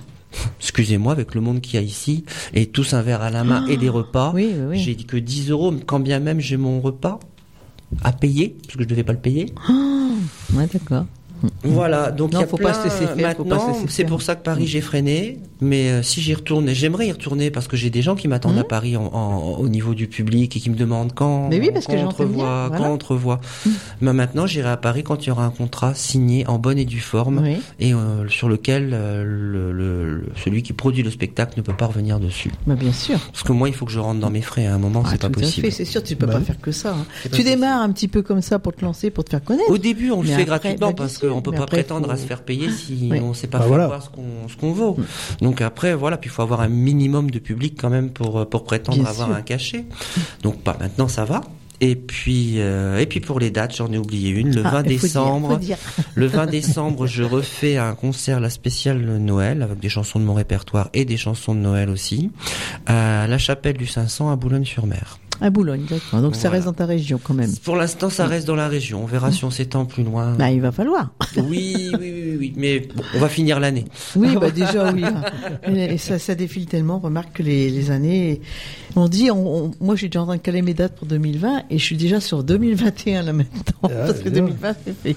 [0.60, 3.66] Excusez-moi, avec le monde qu'il y a ici, et tous un verre à la main
[3.68, 4.80] et des repas, Oui, oui, oui.
[4.80, 7.20] j'ai dit que 10 euros, quand bien même j'ai mon repas
[8.04, 9.48] à payer, parce que je devais pas le payer.
[10.54, 11.06] Ouais, d'accord.
[11.64, 13.86] Voilà, donc il y a faut pas plein- se laisser faire, faut pas se Maintenant,
[13.88, 17.12] c'est pour ça que Paris j'ai freiné, mais euh, si j'y retourne, et j'aimerais y
[17.12, 18.60] retourner parce que j'ai des gens qui m'attendent Mhm.
[18.62, 21.70] à Paris en, en- au niveau du public et qui me demandent quand, Mais oui,
[21.74, 22.70] parce que quand j'en on voilà.
[22.78, 23.40] quand on entrevoit.
[24.02, 26.86] Mais maintenant, j'irai à Paris quand il y aura un contrat signé en bonne et
[26.86, 27.58] due forme Oui.
[27.80, 31.74] et euh, sur lequel euh, le, le- le- celui qui produit le spectacle ne peut
[31.76, 32.52] pas revenir dessus.
[32.68, 33.20] Bah, bien sûr.
[33.32, 34.66] Parce que moi, il faut que je rentre dans mes frais.
[34.66, 35.72] À un moment, Ah, c'est pas possible.
[35.72, 36.46] c'est sûr, tu peux Bah pas oui.
[36.46, 36.92] faire que ça.
[36.92, 37.06] hein.
[37.24, 37.50] Tu possible.
[37.50, 39.70] démarres un petit peu comme ça pour te lancer, pour te faire connaître.
[39.70, 41.78] Au début, on le fait après, gratuitement bah, parce sûr, qu'on peut mais pas après,
[41.84, 43.20] prétendre à se faire payer si Oui.
[43.22, 43.88] on sait pas Bah faire voilà.
[43.88, 44.98] voir ce qu'on ce qu'on vaut.
[45.42, 48.46] Donc après, voilà, puis il faut avoir un minimum de public quand même pour euh,
[48.46, 49.36] pour prétendre Bien avoir sûr.
[49.38, 49.86] un cachet.
[50.44, 51.42] Donc pas maintenant, ça va.
[51.82, 54.56] Et puis euh, et puis pour les dates, j'en ai oublié une.
[54.56, 55.78] Le Ah, 20 il faut dire, décembre, dire.
[56.16, 60.34] le 20 décembre, je refais un concert, la spéciale Noël, avec des chansons de mon
[60.36, 62.32] répertoire et des chansons de Noël aussi,
[62.86, 65.20] à la chapelle du 500 à Boulogne-sur-Mer.
[65.42, 66.22] À Boulogne, d'accord.
[66.22, 67.52] Donc ça reste dans ta région quand même.
[67.64, 69.04] Pour l'instant, ça reste dans la région.
[69.04, 70.34] On verra si on s'étend plus loin.
[70.34, 71.12] Bah, il va falloir.
[71.38, 72.54] Oui, oui, oui, oui, oui.
[72.56, 73.86] Mais bon, on va finir l'année.
[74.16, 75.04] Oui, bah déjà oui.
[75.68, 76.98] Et ça, ça défile tellement.
[76.98, 78.42] On remarque que les, les années.
[78.96, 81.64] On dit, on, on- moi j'ai déjà en train de caler mes dates pour 2020
[81.70, 84.44] et je suis déjà sur 2021 là maintenant Ah, parce que bien.
[84.44, 85.16] 2020 c'est fait.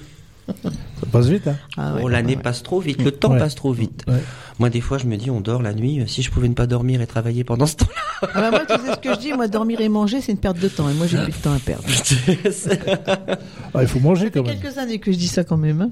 [0.63, 2.41] Ça passe vite, hein Ah ouais, Oh, l'année ouais.
[2.41, 3.01] passe trop vite.
[3.01, 3.39] Le temps Ouais.
[3.39, 4.03] passe trop vite.
[4.07, 4.21] Ouais.
[4.59, 6.03] Moi, des fois, je me dis, on dort la nuit.
[6.07, 8.29] Si je pouvais ne pas dormir et travailler pendant ce temps-là.
[8.33, 10.37] Ah bah moi, tu sais ce que je dis, moi dormir et manger c'est une
[10.37, 11.85] perte de temps et moi j'ai plus de temps à perdre.
[13.73, 14.61] Ah, il faut manger Ça quand fait même.
[14.61, 15.81] quelques années que je dis ça quand même.
[15.81, 15.89] hein.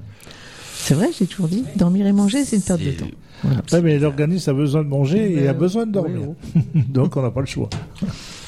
[0.74, 3.06] C'est vrai, j'ai toujours dit, dormir et manger c'est une perte de temps.
[3.42, 3.60] Voilà.
[3.72, 6.28] Ouais, mais l'organisme a besoin de manger et a besoin de oui, dormir.
[6.88, 7.68] Donc on n'a pas le choix.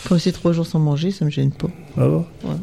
[0.08, 1.68] Quand c'est trois jours sans manger, ça me gêne pas.
[1.96, 2.26] Ah bon?
[2.44, 2.54] Ouais.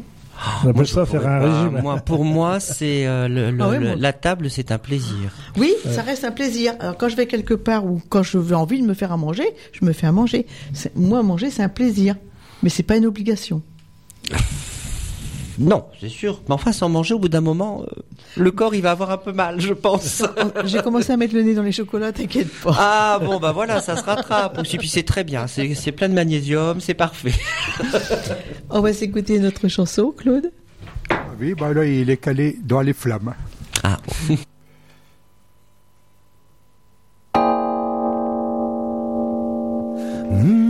[0.63, 1.79] On appelle ça faire un Ah, régime.
[1.81, 4.77] moi, pour moi, c'est euh, le- le- Ah ouais, le- moi- la table, c'est un
[4.77, 5.31] plaisir.
[5.57, 6.73] Oui, ça reste un plaisir.
[6.79, 9.17] Alors quand je vais quelque part ou quand je veux envie de me faire à
[9.17, 10.45] manger, je me fais à manger.
[10.73, 12.15] C'est- Moi, manger, c'est un plaisir,
[12.63, 13.61] mais c'est pas une obligation.
[15.59, 16.41] Non, c'est sûr.
[16.47, 18.01] Mais enfin, sans manger, au bout d'un moment, euh,
[18.35, 20.23] le corps, il va avoir un peu mal, je pense.
[20.65, 22.75] J'ai commencé à mettre le nez dans les chocolats, t'inquiète pas.
[22.77, 24.77] Ah bon, bah voilà, ça se rattrape aussi.
[24.77, 25.47] Puis c'est très bien.
[25.47, 27.33] C'est c'est plein de magnésium, c'est parfait.
[28.69, 30.51] On va s'écouter notre chanson, Claude.
[31.39, 33.33] Oui, bah là, il est calé dans les flammes.
[33.83, 34.35] Ah, De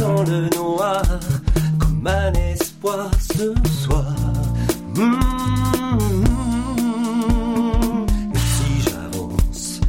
[0.00, 1.02] dans le noir,
[1.78, 3.52] comme un espoir ce
[3.84, 4.16] soir.
[4.94, 5.20] Mmh.
[8.34, 9.80] Et si j'avance,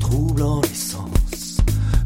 [0.00, 1.58] troublant les sens,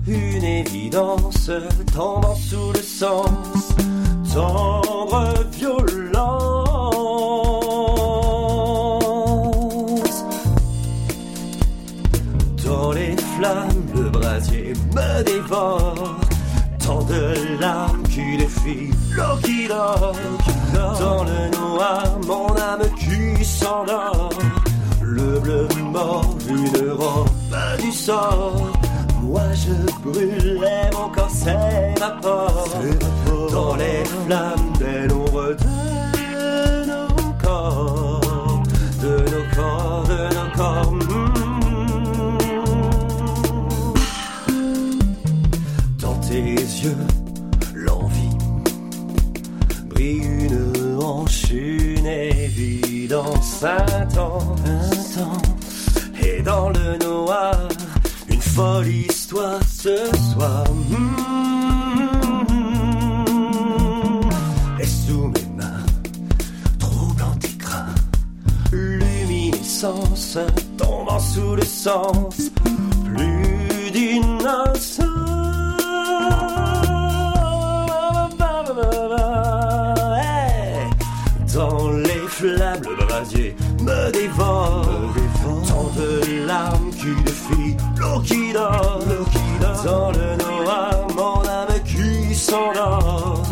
[0.08, 1.50] une évidence
[1.94, 3.68] tombant sous le sens,
[4.34, 6.02] tendre violence.
[12.64, 15.91] Dans les flammes, le brasier me dévore.
[19.42, 20.14] Qui dort.
[20.72, 24.30] Dans le noir, mon âme qui s'endort.
[25.02, 27.28] Le bleu mort, une robe
[27.80, 28.72] du sort.
[29.22, 32.68] Moi je brûlais, mon corps s'évapore.
[33.50, 38.62] Dans les flammes des l'ombre de nos corps.
[39.00, 41.11] De nos corps, de nos corps.
[53.42, 54.60] Évidence intense,
[55.16, 55.88] intense.
[56.22, 57.54] Et dans le noir,
[58.28, 59.96] une folle histoire ce
[60.32, 60.64] soir.
[60.88, 61.08] Mm.
[64.80, 65.84] Et sous mes mains,
[66.78, 67.86] troublant écrin,
[68.72, 70.38] luminescence
[70.76, 73.42] tombant sous le sens, plus.
[74.04, 74.18] Hey
[83.12, 84.86] le brasier me dévore.
[85.68, 89.00] Tant de larmes qui défient l'eau qui dort.
[89.84, 93.42] Dans le noir, mon âme qui s'endort.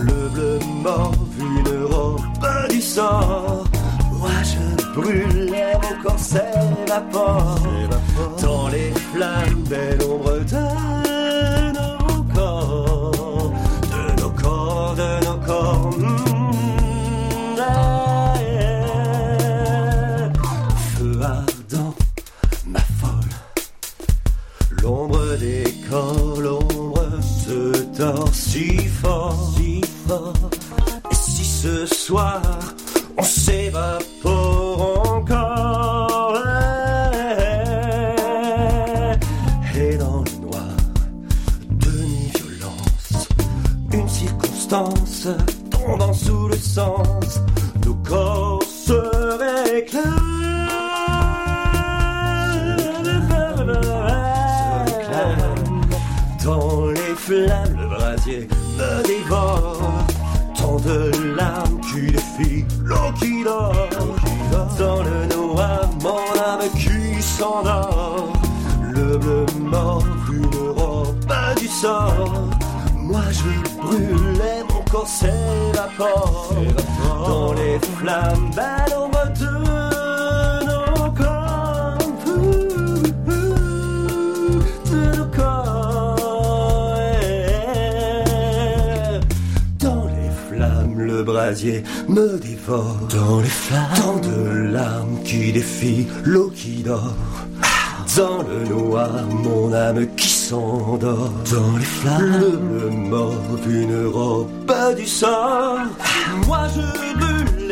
[0.00, 2.20] Le bleu mort, une robe
[2.68, 3.64] du sort.
[4.12, 7.58] Moi je brûlais, mon corps s'évapore.
[8.42, 10.40] Dans les flammes, belle ombre
[32.12, 36.36] on s'évapore encore
[39.74, 40.76] Et dans le noir,
[41.70, 43.28] demi-violence,
[43.92, 45.28] une circonstance
[45.70, 47.40] tombant sous le sens,
[47.84, 48.92] nos corps se
[49.72, 50.12] réclament.
[56.44, 58.48] Dans les flammes, le brasier
[58.78, 59.82] me dévore.
[60.56, 61.75] Tant de larmes
[63.18, 63.74] qui dort.
[64.78, 68.32] Dans le noir, mon âme qui s'endort.
[68.82, 72.48] Le bleu mort, une robe du sort.
[72.96, 76.54] Moi je brûlais, mon corps s'évapore.
[77.26, 78.96] Dans les flammes, belle
[91.26, 93.96] brasier me dévore dans les flammes.
[93.96, 97.14] Tant de larmes qui défient l'eau qui dort.
[98.16, 99.10] Dans le noir,
[99.44, 101.32] mon âme qui s'endort.
[101.52, 104.48] Dans les flammes, le bleu mort d'une robe
[104.96, 105.80] du sort.
[106.46, 107.65] Moi je brûle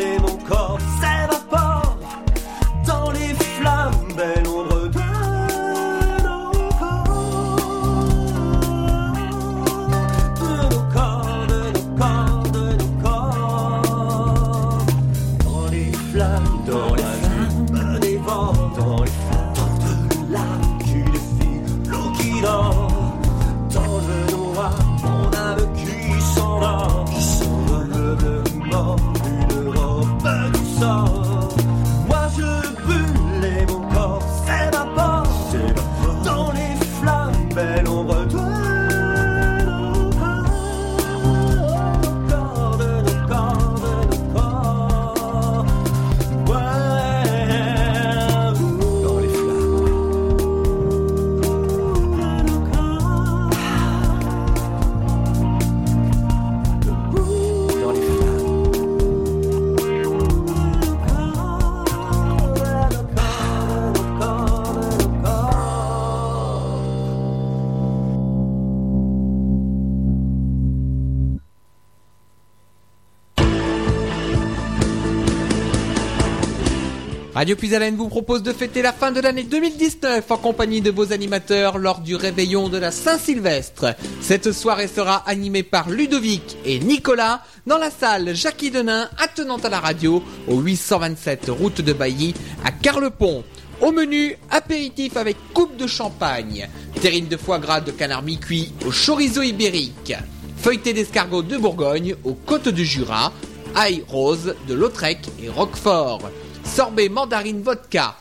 [77.44, 81.12] Radio Puisalène vous propose de fêter la fin de l'année 2019 en compagnie de vos
[81.12, 83.94] animateurs lors du réveillon de la Saint-Sylvestre.
[84.22, 89.68] Cette soirée sera animée par Ludovic et Nicolas dans la salle Jackie Denain attenante à
[89.68, 92.32] la radio au 827 route de Bailly
[92.64, 93.44] à Carlepont.
[93.82, 96.66] Au menu, apéritif avec coupe de champagne,
[97.02, 100.14] terrine de foie gras de canard mi-cuit au chorizo ibérique,
[100.56, 103.34] feuilleté d'escargot de Bourgogne aux côtes du Jura,
[103.74, 106.30] ail rose de Lautrec et Roquefort,
[106.64, 108.16] sorbet mandarine vodka,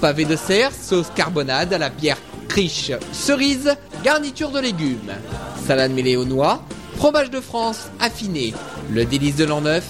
[0.00, 2.18] pavé de cerf, sauce carbonade à la bière
[2.48, 3.74] criche, cerise,
[4.04, 5.12] garniture de légumes,
[5.66, 6.62] salade mêlée aux noix,
[6.96, 8.52] fromage de France affiné,
[8.90, 9.84] le délice de l'an neuf,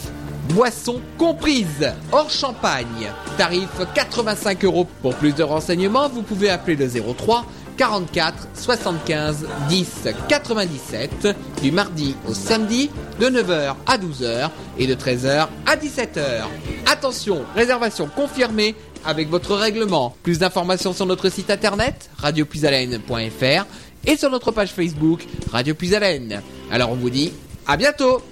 [0.50, 4.86] boisson comprise, hors champagne, tarif 85 euros.
[5.00, 7.44] Pour plus de renseignements, vous pouvez appeler le 03
[7.77, 11.29] 44 75 10 97
[11.62, 16.45] du mardi au samedi de 9h à 12h et de 13h à 17h.
[16.87, 20.16] Attention, réservation confirmée avec votre règlement.
[20.23, 23.64] Plus d'informations sur notre site internet radiopuisalène.fr
[24.07, 26.43] et sur notre page Facebook Radio Puisalène.
[26.70, 27.33] Alors on vous dit
[27.66, 28.23] à bientôt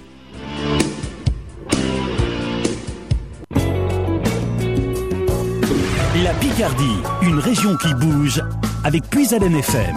[6.23, 8.41] La Picardie, une région qui bouge
[8.83, 9.95] avec Puisalène FM.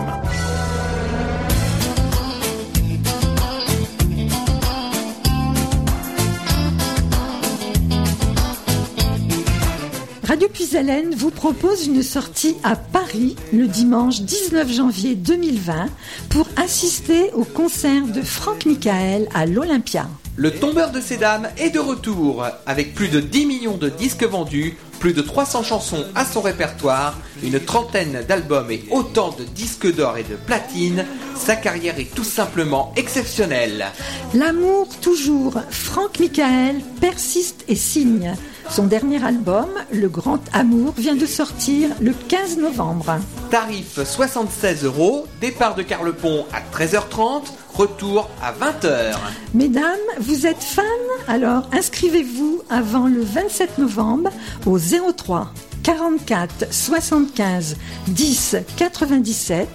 [10.24, 15.86] Radio Puisalène vous propose une sortie à Paris le dimanche 19 janvier 2020
[16.30, 20.08] pour assister au concert de Franck Michael à l'Olympia.
[20.36, 24.24] Le tombeur de ces dames est de retour avec plus de 10 millions de disques
[24.24, 29.94] vendus, plus de 300 chansons à son répertoire, une trentaine d'albums et autant de disques
[29.94, 31.04] d'or et de platine.
[31.36, 33.86] Sa carrière est tout simplement exceptionnelle.
[34.34, 38.34] L'amour toujours, Franck Michael persiste et signe.
[38.70, 43.18] Son dernier album, Le Grand Amour, vient de sortir le 15 novembre.
[43.50, 47.44] Tarif 76 euros, départ de Carlepont à 13h30,
[47.74, 49.16] retour à 20h.
[49.52, 50.82] Mesdames, vous êtes fans?
[51.28, 54.30] Alors inscrivez-vous avant le 27 novembre
[54.66, 55.52] au 03
[55.82, 57.76] 44 75
[58.08, 59.68] 10 97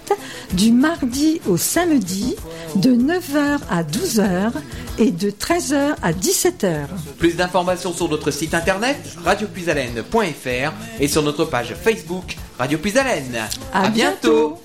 [0.54, 2.36] du mardi au samedi
[2.76, 4.52] de 9h à 12h
[4.98, 6.88] et de 13h à 17h.
[7.20, 13.48] Plus d'informations sur notre site internet radiopuisalène.fr et sur notre page Facebook Radio Puisalène.
[13.72, 14.60] À bientôt.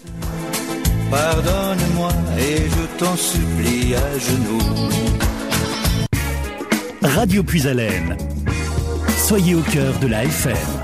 [1.15, 4.59] Pardonne-moi et je t'en supplie à genoux.
[7.03, 8.17] Radio Puisalène.
[9.17, 10.84] Soyez au cœur de la FM.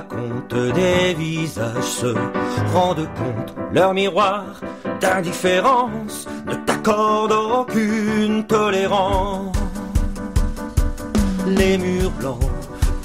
[0.00, 2.06] Te racontent des visages, se
[2.74, 4.44] rendent compte, leur miroir
[5.00, 9.56] d'indifférence ne t'accorde aucune tolérance.
[11.46, 12.38] Les murs blancs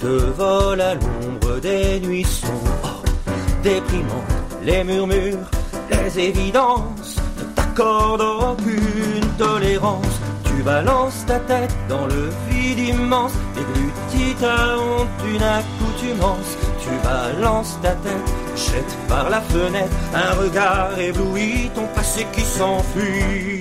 [0.01, 3.31] te volent à l'ombre des nuits sombres, oh,
[3.63, 4.29] déprimants,
[4.63, 5.49] les murmures,
[5.89, 10.19] les évidences ne t'accordent aucune tolérance.
[10.43, 16.64] Tu balances ta tête dans le vide immense, déglutis ta honte d'une accoutumance.
[16.85, 23.59] Tu balances ta tête, jette par la fenêtre un regard ébloui, ton passé qui s'enfuit.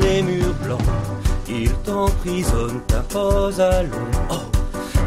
[0.00, 0.80] Les murs blancs,
[1.46, 4.22] ils t'emprisonnent, t'imposent à l'ombre.
[4.30, 4.36] Oh,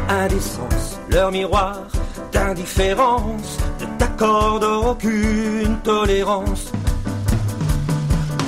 [0.08, 1.78] indécence, leur miroir
[2.32, 6.70] d'indifférence ne t'accorde aucune tolérance.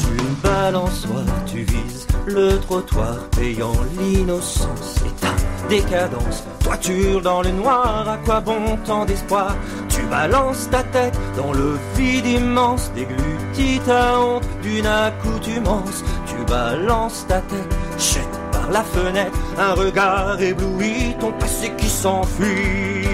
[0.05, 5.27] D'une balançoire, tu vises le trottoir, payant l'innocence et
[5.69, 6.45] décadence.
[6.63, 9.55] Toi, tu hurles dans le noir, à quoi bon tant d'espoir?
[9.89, 16.05] Tu balances ta tête dans le vide immense, déglutis ta honte d'une accoutumance.
[16.27, 23.07] Tu balances ta tête, jette par la fenêtre un regard ébloui, ton passé qui s'enfuit.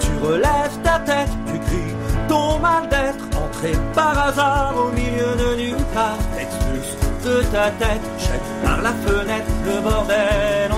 [0.00, 1.94] Tu relèves ta tête, tu cries
[2.28, 6.18] ton mal d'être, entré par hasard au milieu de nulle part.
[6.38, 8.00] Expulse de ta tête,
[8.82, 10.72] la fenêtre le bordel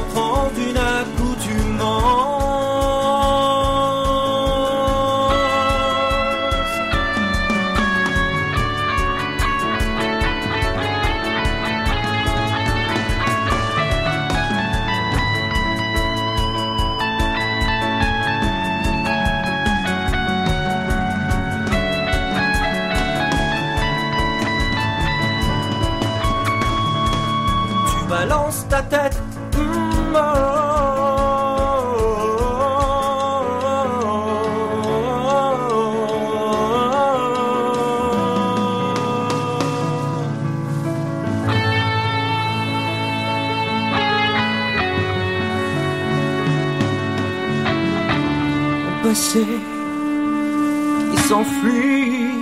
[51.33, 52.35] s'enfuit,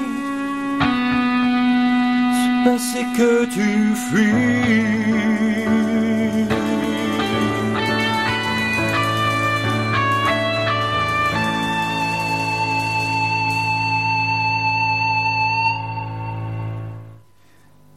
[2.41, 4.91] ce passé que tu fuis.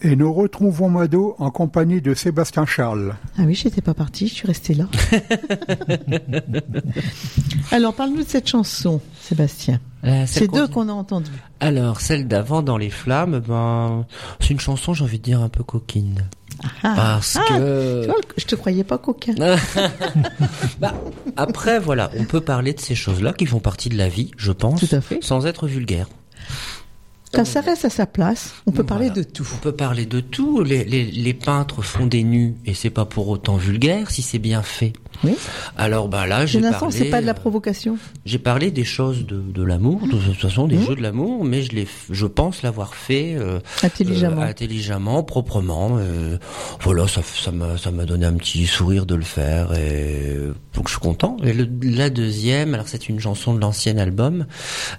[0.06, 3.16] Et nous retrouvons Mado en compagnie de Sébastien Charles.
[3.40, 4.86] Ah oui, j'étais pas partie, je suis restée là.
[7.74, 9.80] Alors, parle-nous de cette chanson, Sébastien.
[10.04, 11.32] Euh, C'est deux qu'on a entendues.
[11.60, 14.06] Alors, celle d'avant dans les flammes, ben,
[14.40, 16.28] c'est une chanson, j'ai envie de dire, un peu coquine.
[16.84, 16.94] Ah.
[16.96, 18.02] Parce Ah, que...
[18.02, 19.34] tu vois, je te croyais pas coquin.
[20.80, 20.94] Bah,
[21.36, 24.52] après, voilà, on peut parler de ces choses-là qui font partie de la vie, je
[24.52, 25.20] pense, Tout à fait.
[25.24, 26.08] sans être vulgaire.
[27.34, 29.48] Quand ça reste à sa place, on peut parler de tout.
[29.56, 30.62] On peut parler de tout.
[30.64, 34.40] Les, les, les peintres font des nus et c'est pas pour autant vulgaire si c'est
[34.40, 34.94] bien fait.
[35.24, 35.36] Oui.
[35.78, 36.92] Alors bah là, j'ai parlé.
[36.92, 37.98] c'est pas de la euh, provocation.
[38.26, 41.62] J'ai parlé des choses de, de l'amour, de toute façon des jeux de l'amour, mais
[41.62, 41.72] je
[42.10, 44.42] je pense l'avoir fait euh, Intelligemment.
[44.42, 45.98] euh, intelligemment, proprement.
[46.00, 46.38] euh,
[46.82, 50.38] voilà, ça, m'a, ça m'a donné un petit sourire de le faire et
[50.74, 51.38] donc je suis content.
[51.44, 54.46] Et le- la deuxième, alors c'est une chanson de l'ancien album,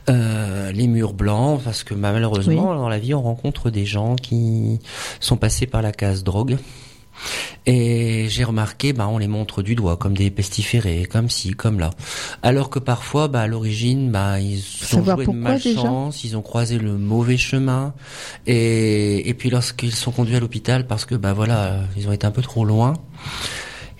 [0.08, 4.80] Les murs blancs, parce que bah, malheureusement dans la vie on rencontre des gens qui
[5.20, 6.56] sont passés par la case drogue.
[7.64, 11.78] Et j'ai remarqué, bah, on les montre du doigt comme des pestiférés, comme ci, comme
[11.78, 11.90] là.
[12.42, 14.62] Alors que parfois, bah, à l'origine, bah, ils
[14.92, 17.94] ont joué de malchance, ils ont croisé le mauvais chemin.
[18.48, 22.26] Et, et puis lorsqu'ils sont conduits à l'hôpital parce que, bah, voilà, ils ont été
[22.26, 22.94] un peu trop loin.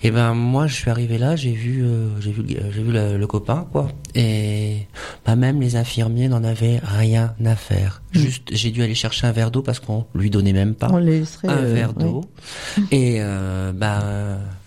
[0.05, 2.91] Et ben moi je suis arrivé là, j'ai vu euh, j'ai vu le- j'ai vu
[2.91, 4.87] le, le copain quoi et
[5.25, 8.01] bah même les infirmiers n'en avaient rien à faire.
[8.11, 10.97] Juste j'ai dû aller chercher un verre d'eau parce qu'on lui donnait même pas On
[10.97, 12.03] les laisserait, un euh, verre oui.
[12.03, 12.21] d'eau
[12.91, 14.03] et euh, bah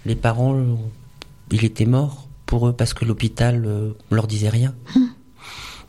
[0.07, 0.57] les parents
[1.53, 4.74] il était mort pour eux parce que l'hôpital euh, leur disait rien.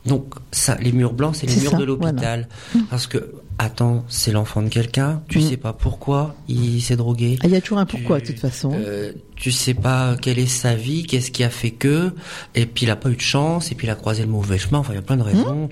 [0.06, 2.48] Donc ça, les murs blancs, c'est les murs ça, de l'hôpital.
[2.88, 3.34] Parce que,
[3.64, 5.42] attends, c'est l'enfant de quelqu'un, tu Mm.
[5.42, 7.36] sais pas pourquoi il s'est drogué.
[7.42, 8.72] Ah, Il y a toujours un pourquoi, Tu- de toute façon.
[8.74, 12.12] Euh, tu sais pas quelle est sa vie, qu'est-ce qui a fait que,
[12.54, 14.58] et puis il a pas eu de chance, et puis il a croisé le mauvais
[14.58, 15.68] chemin, enfin il y a plein de raisons.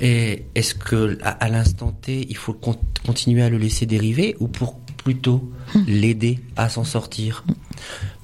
[0.00, 4.36] Et est-ce que à, à l'instant T, il faut con- continuer à le laisser dériver,
[4.40, 5.50] ou pour plutôt
[5.88, 7.44] l'aider à s'en sortir?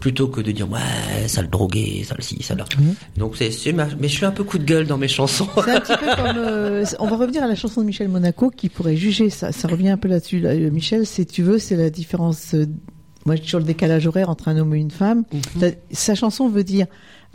[0.01, 2.64] Plutôt que de dire ouais ça le droguer ça le ci ça le
[3.16, 5.49] donc c'est c'est ma- mais je suis un peu coup de gueule dans mes chansons
[5.64, 6.36] C'est un petit peu comme.
[6.38, 9.53] euh, on va revenir à la chanson de Michel Monaco qui pourrait juger ça.
[9.53, 10.40] Ça revient un peu là-dessus.
[10.40, 10.51] là.
[10.51, 12.55] Euh, Michel, si tu veux, c'est la différence.
[12.55, 12.66] euh,
[13.26, 15.24] moi je dis sur le décalage horaire entre un homme et une femme.
[15.61, 16.86] La- sa chanson veut dire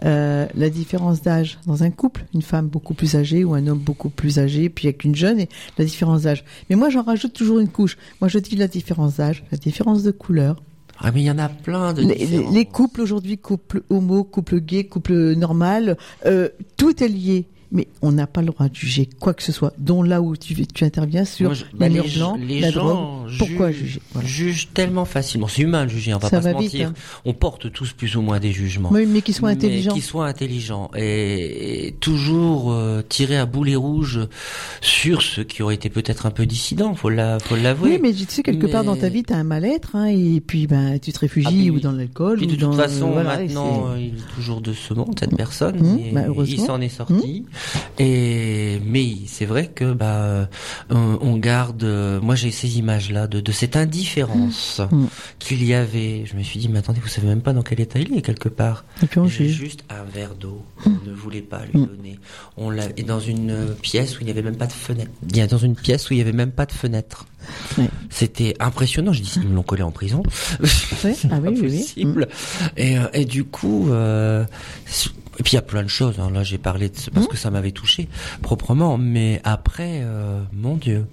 [0.04, 3.78] euh, la différence d'âge dans un couple, une femme beaucoup plus âgée ou un homme
[3.80, 6.44] beaucoup plus âgé, puis avec une jeune, et la différence d'âge.
[6.70, 7.98] Mais moi j'en rajoute toujours une couche.
[8.22, 10.62] Moi je dis la différence d'âge, la différence de couleur.
[11.04, 12.52] Ah, mais il y en a plein de Les, les- différents.
[12.52, 16.48] les couples aujourd'hui, couple homo, couple gay, couple normal, euh,
[16.78, 17.46] tout est lié.
[17.76, 20.38] Mais on n'a pas le droit de juger quoi que ce soit, dont là où
[20.38, 23.32] tu, tu interviens sur Moi, je- les bah, les, blancs, les la gens drogue.
[23.40, 24.02] Pourquoi jugent- juger?
[24.14, 24.28] Voilà.
[24.28, 25.48] jugent tellement facilement.
[25.48, 26.90] C'est humain de juger, on va Ça pas va se vite, mentir.
[26.90, 26.94] hein.
[27.26, 28.90] On porte tous plus ou moins des jugements.
[28.92, 29.94] Oui, mais qu'ils soient Mais intelligents.
[29.96, 34.20] Qui soient intelligents et, et toujours euh, tirer à boulet rouge
[34.82, 37.94] sur ceux qui auraient été peut-être un peu dissidents, faut la, faut l'avouer.
[37.94, 40.42] Oui, mais tu sais, quelque part dans ta vie, tu as un mal-être, hein, et
[40.46, 42.40] puis ben, tu te réfugies Ah, puis ou dans l'alcool.
[42.42, 45.80] Ou de dans, toute façon, voilà, maintenant, il est toujours de ce monde, cette personne.
[45.80, 47.46] Mmh, et bah, il s'en est sorti.
[48.00, 50.46] Et mais c'est vrai que bah euh,
[50.90, 51.84] on garde.
[51.84, 55.06] euh, moi, j'ai ces images-là de, de cette indifférence Mmh.
[55.40, 56.26] qu'il y avait.
[56.26, 58.22] Je me suis dit, mais attendez, vous savez même pas dans quel état il est
[58.22, 58.84] quelque part.
[59.02, 60.64] Et puis on J'ai juste un verre d'eau.
[60.86, 61.86] On ne voulait pas lui Mmh.
[61.86, 62.20] donner.
[62.58, 65.12] On l'a et dans une euh, pièce où il n'y avait même pas de fenêtre.
[65.22, 67.26] Bien dans une pièce où il y avait même pas de fenêtre.
[68.10, 69.12] C'était impressionnant.
[69.14, 70.24] Je dis, ils me l'ont collé en prison.
[70.62, 72.28] Ah oui, possible.
[72.78, 74.46] Et, et du coup, euh,
[75.40, 76.20] et puis il y a plein de choses.
[76.20, 76.30] hein.
[76.32, 77.30] Là, j'ai parlé de, parce Mmh.
[77.30, 78.08] que ça m'avait touché
[78.42, 78.98] proprement.
[78.98, 79.42] Mais
[79.74, 81.08] après, euh, mon Dieu,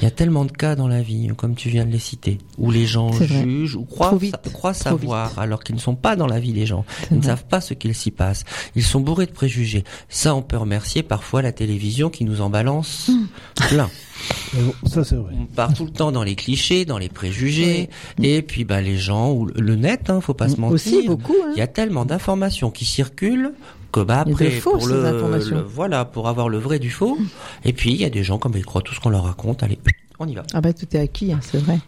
[0.00, 2.38] il y a tellement de cas dans la vie, comme tu viens de les citer,
[2.58, 4.36] où les gens jugent ou croient, Trop vite.
[4.44, 6.84] sa- croient Trop savoir, alors qu'ils ne sont pas dans la vie des gens.
[7.10, 7.30] Ils ne vrai.
[7.30, 8.44] savent pas ce qu'il s'y passe.
[8.76, 9.82] Ils sont bourrés de préjugés.
[10.08, 13.26] Ça, on peut remercier parfois la télévision qui nous en balance Mmh.
[13.68, 13.90] plein.
[14.86, 15.34] Ça c'est vrai.
[15.36, 17.90] On part tout le temps dans les clichés, dans les préjugés,
[18.22, 20.72] et puis bah les gens ou le- net, hein, faut pas se mentir.
[20.74, 21.34] Aussi, beaucoup.
[21.44, 21.50] Hein.
[21.56, 23.54] Il y a tellement d'informations qui circulent
[23.94, 27.16] que bah de après fausses pour le, voilà pour avoir le vrai du faux.
[27.64, 29.62] Et puis il y a des gens comme ils croient tout ce qu'on leur raconte.
[29.62, 29.78] Allez,
[30.18, 30.42] on y va.
[30.52, 31.78] Ah bah tout est acquis, hein, c'est vrai.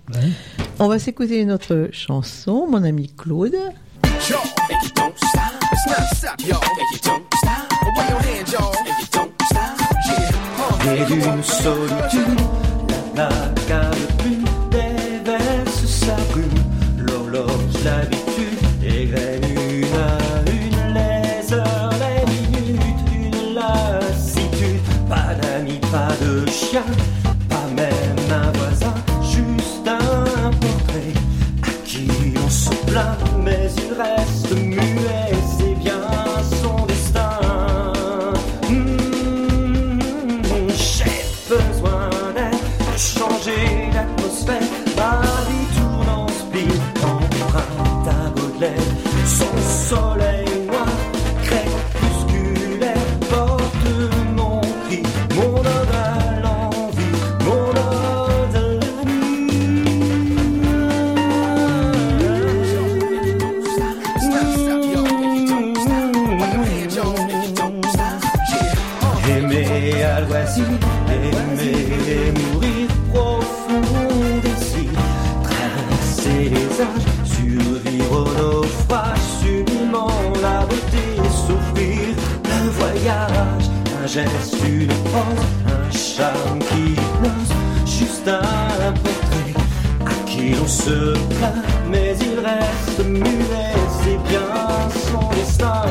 [0.78, 3.56] On va s'écouter notre chanson, mon ami Claude.
[10.88, 11.04] You
[13.14, 13.95] don't
[49.86, 50.35] soleil
[84.16, 87.52] geste, une pose, un charme qui hypnose,
[87.84, 89.54] juste un portrait
[90.06, 94.52] à qui l'on se plaint, mais il reste muet, c'est bien
[95.10, 95.82] son destin.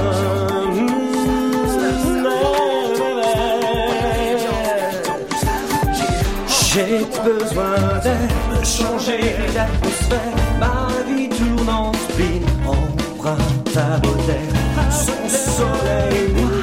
[6.73, 10.35] J'ai besoin de changer d'atmosphère.
[10.59, 12.41] Ma vie tourne en spin,
[13.77, 14.91] à Baudelaire.
[14.91, 16.54] Son soleil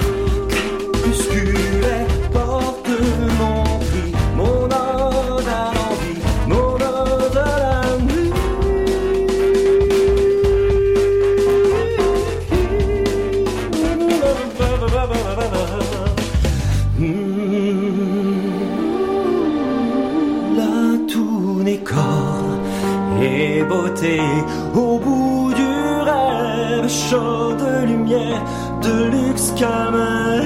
[28.82, 30.40] de luxe comme un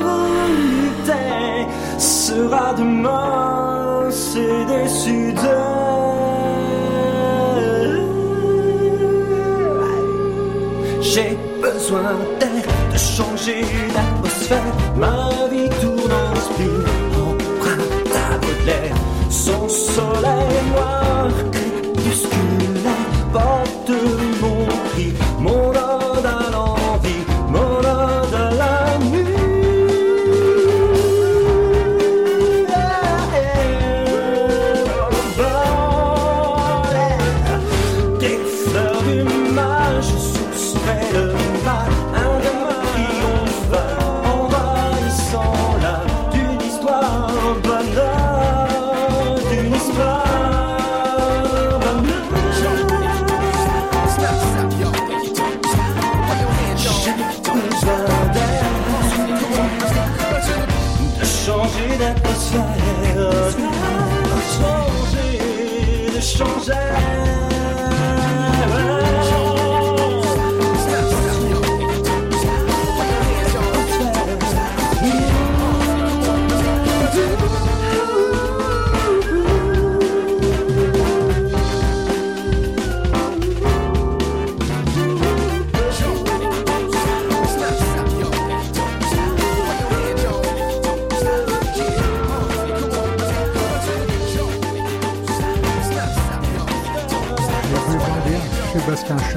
[0.00, 1.66] volupté
[1.98, 5.88] sera demain, c'est déçu de
[11.18, 13.62] j'ai besoin d'air, de changer
[13.94, 14.74] d'atmosphère.
[14.96, 16.32] Ma vie tourne en
[17.28, 18.96] empreinte à Baudelaire.
[19.30, 21.28] Son soleil noir,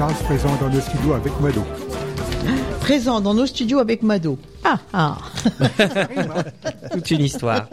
[0.02, 1.62] Charles présent dans le studio avec Mado.
[2.80, 4.36] Présent dans nos studios avec Mado.
[4.64, 5.18] Ah ah
[6.92, 7.68] Toute une histoire.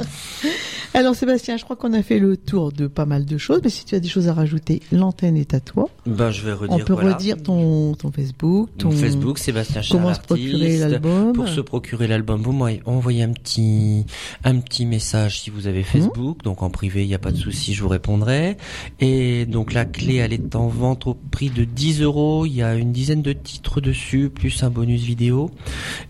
[0.96, 3.70] Alors Sébastien, je crois qu'on a fait le tour de pas mal de choses, mais
[3.70, 5.88] si tu as des choses à rajouter, l'antenne est à toi.
[6.06, 6.76] Ben, je vais redire.
[6.76, 7.14] On peut voilà.
[7.14, 11.34] redire ton, ton Facebook, ton Mon Facebook, Sébastien Charles comment se procurer l'album.
[11.34, 14.06] Pour se procurer l'album, vous m'envoyez un petit,
[14.44, 16.44] un petit message si vous avez Facebook.
[16.44, 18.58] Donc en privé, il n'y a pas de souci, je vous répondrai.
[19.00, 22.46] Et donc la clé, elle est en vente au prix de 10 euros.
[22.48, 25.52] Il y a une dizaine de titres dessus, plus un bonus vidéo.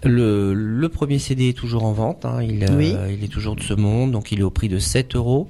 [0.03, 2.23] Le, le premier CD est toujours en vente.
[2.25, 2.41] hein.
[2.41, 2.95] Il, euh, Oui.
[3.17, 5.47] il est toujours de ce monde, donc il est au prix de 7 euros.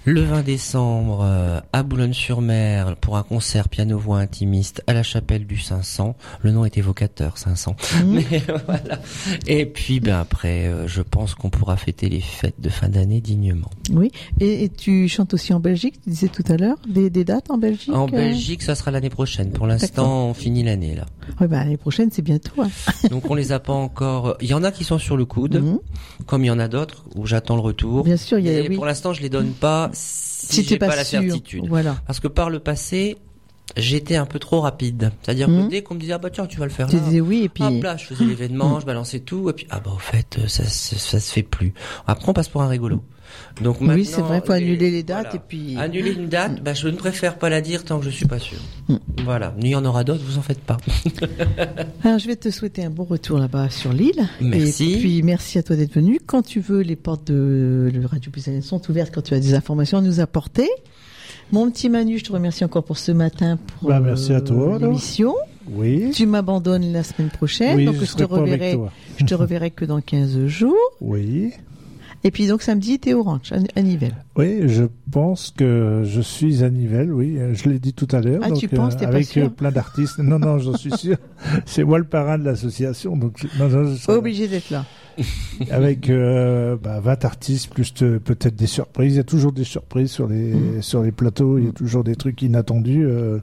[0.04, 5.58] Le 20 décembre euh, à Boulogne-sur-Mer pour un concert piano-voix intimiste à la chapelle du
[5.58, 6.16] 500.
[6.42, 7.76] Le nom est évocateur, 500.
[8.04, 9.00] Mais voilà.
[9.46, 13.70] Et puis ben après, je pense qu'on pourra fêter les fêtes de fin d'année dignement.
[13.92, 14.10] Oui.
[14.40, 17.50] Et, et tu chantes aussi en Belgique, tu disais tout à l'heure, des, des dates
[17.50, 19.52] en Belgique En Belgique, ça sera l'année prochaine.
[19.52, 21.06] Pour l'instant, on finit l'année là.
[21.40, 22.55] Oui, bah, l'année prochaine, c'est bientôt.
[23.10, 24.36] Donc on les a pas encore.
[24.40, 25.78] Il y en a qui sont sur le coude, Mhm.
[26.26, 28.04] comme il y en a d'autres où j'attends le retour.
[28.04, 28.52] Bien sûr, il y a.
[28.60, 28.74] Et oui.
[28.76, 31.66] pour l'instant, je les donne pas si, Si j'ai pas, pas la certitude.
[31.68, 31.96] Voilà.
[32.06, 33.16] Parce que par le passé,
[33.76, 35.10] j'étais un peu trop rapide.
[35.22, 35.64] C'est-à-dire Mhm.
[35.66, 37.02] que dès qu'on me disait ah bah tiens tu vas le faire Tu là.
[37.02, 37.64] disais oui, et puis.
[37.64, 40.46] Hop là, je faisais l'événement, je balançais tout, et puis ah bah au fait euh,
[40.48, 41.74] ça, ça, ça se fait plus.
[42.06, 43.02] Après on passe pour un rigolo.
[43.62, 45.36] Donc Oui, c'est maintenant, vrai, faut annuler les dates voilà.
[45.36, 45.76] et puis.
[45.78, 48.38] Annuler une date, bah, je ne préfère pas la dire tant que je suis pas
[48.38, 48.58] sûr.
[48.88, 48.96] Mm.
[49.24, 50.76] Voilà, il y en aura d'autres, vous en faites pas.
[52.04, 54.28] Alors, je vais te souhaiter un bon retour là-bas sur l'île.
[54.40, 54.94] Merci.
[54.94, 56.20] Et puis, merci à toi d'être venu.
[56.24, 59.54] Quand tu veux, les portes de le Radio Puisalène sont ouvertes quand tu as des
[59.54, 60.68] informations à nous apporter.
[61.52, 64.40] Mon petit Manu, je te remercie encore pour ce matin pour Bah, merci à euh,
[64.40, 64.78] toi, alors.
[64.90, 65.34] l'émission.
[65.68, 66.10] Oui.
[66.12, 68.78] Tu m'abandonnes la semaine prochaine, Oui, donc je je, te reverrai.
[69.16, 70.76] Je te reverrai que dans 15 jours.
[71.00, 71.52] Oui.
[72.26, 74.25] Et puis donc samedi, t'es au ranch à Nivelles.
[74.36, 78.20] Oui, je pense que je suis à Nivelles, oui, euh, je l'ai dit tout à
[78.20, 78.40] l'heure.
[78.44, 80.18] Ah, donc, tu penses, t'es pas Avec sûr euh, plein d'artistes.
[80.18, 81.16] Non, non, j'en suis sûr.
[81.66, 84.84] C'est moi le parrain de l'association, donc non, non, je serai- Obligé d'être là.
[85.70, 89.14] avec euh, bah, 20 artistes plus de- peut-être des surprises.
[89.14, 90.82] Il y a toujours des surprises sur les Mm.
[90.82, 91.56] sur les plateaux.
[91.56, 93.06] Il y a toujours des trucs inattendus.
[93.06, 93.38] euh.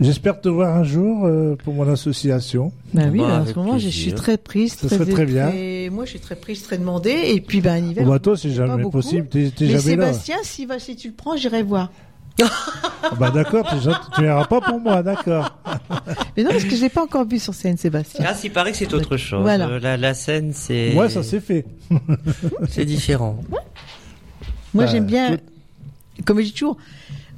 [0.00, 2.72] J'espère te voir un jour euh, pour mon association.
[2.92, 5.26] Bah oui, Bah, là, en ce moment, je suis très prise, Ça très, serait très
[5.26, 5.48] bien.
[5.50, 7.14] très- Moi, je suis très prise, très demandée.
[7.34, 8.04] Et puis, bah, à Nivelles.
[8.04, 9.28] Bon, bah, toi, c'est pas jamais possible.
[9.28, 10.12] T'es t'es Mais jamais là.
[10.18, 11.90] Sébastien, si, va, si tu le prends, j'irai voir.
[12.42, 15.58] Ah, bah d'accord, tu n'iras pas pour moi, d'accord.
[16.36, 18.24] Mais non, parce que je l'ai pas encore vu sur scène, Sébastien.
[18.28, 19.40] Ah, s'il paraît que c'est autre chose.
[19.40, 19.66] Voilà.
[19.68, 20.90] Euh, La, la scène, c'est.
[20.92, 21.64] Moi, ça c'est fait.
[22.68, 23.38] C'est différent.
[23.48, 23.60] Moi,
[24.74, 25.38] Bah, j'aime bien,
[26.26, 26.76] comme je dis toujours,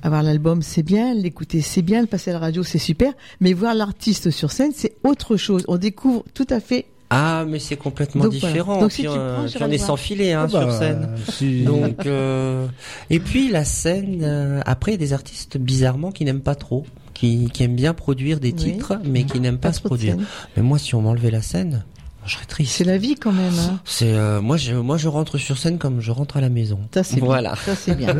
[0.02, 3.52] avoir l'album, c'est bien, l'écouter, c'est bien, le passer à la radio, c'est super, mais
[3.52, 5.64] voir l'artiste sur scène, c'est autre chose.
[5.68, 6.86] On découvre tout à fait.
[7.10, 8.52] Ah, mais c'est complètement Donc, voilà.
[8.52, 8.80] différent.
[8.80, 9.86] Donc, si Puis, tu euh, prends, puis j'irai on le est voir.
[9.86, 11.08] sans filet hein, Ah bah, sur scène.
[11.30, 12.66] si- Donc, euh,
[13.08, 14.20] et puis la scène.
[14.22, 17.76] euh, après, il y a des artistes bizarrement qui n'aiment pas trop, qui, qui aiment
[17.76, 18.54] bien produire des Oui.
[18.56, 20.16] titres, mais qui n'aiment pas, Pas se produire.
[20.56, 21.82] Mais moi, si on m'enlevait la scène,
[22.28, 22.72] je serais triste.
[22.76, 23.52] C'est la vie quand même.
[23.58, 23.80] Hein.
[23.84, 26.78] C'est euh, moi, je, moi, je rentre sur scène comme je rentre à la maison.
[26.94, 27.54] Ça, c'est Voilà.
[27.54, 27.62] bien.
[27.62, 28.14] Ça, c'est bien.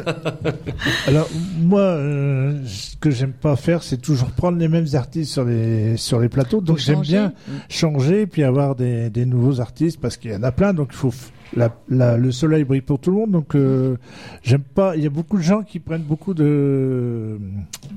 [1.06, 1.28] Alors
[1.60, 5.97] moi, euh, ce que j'aime pas faire, c'est toujours prendre les mêmes artistes sur les
[5.97, 6.60] sur les plateaux.
[6.60, 7.32] Donc j'aime bien
[7.68, 10.72] changer puis avoir des, des nouveaux artistes parce qu'il y en a plein.
[10.74, 13.30] Donc il faut f- la, la- le soleil brille pour tout le monde.
[13.30, 13.97] Donc euh,
[14.43, 14.97] j'aime pas.
[14.97, 17.39] Il y a beaucoup de gens qui prennent beaucoup de-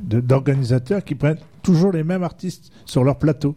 [0.04, 3.56] d'organisateurs qui prennent toujours les mêmes artistes sur leur plateau.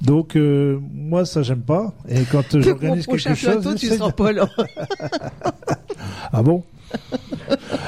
[0.00, 1.92] Donc euh, moi ça j'aime pas.
[2.08, 4.48] Et quand euh, j'organise quelque chose, plateau, tu seras pas là.
[6.32, 6.64] ah bon?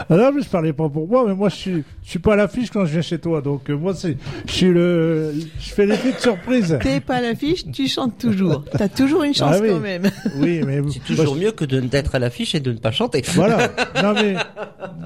[0.09, 2.35] Ah non, mais je parlais pas pour moi, mais moi je suis, je suis pas
[2.35, 4.16] à l'affiche quand je viens chez toi, donc euh, moi c'est,
[4.47, 6.79] je suis le, je fais l'effet de surprise.
[6.81, 8.65] T'es pas à l'affiche, tu chantes toujours.
[8.70, 9.69] T'as toujours une chance Ah oui.
[9.70, 10.11] quand même.
[10.37, 13.23] Oui, mais C'est toujours mieux que de d'être à l'affiche et de ne pas chanter.
[13.35, 13.70] Voilà.
[14.03, 14.35] Non mais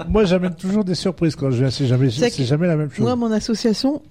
[0.07, 1.69] moi j'amène toujours des surprises quand je viens.
[1.69, 3.05] C'est jamais, C'est jamais la même chose.
[3.05, 4.01] Moi, mon association,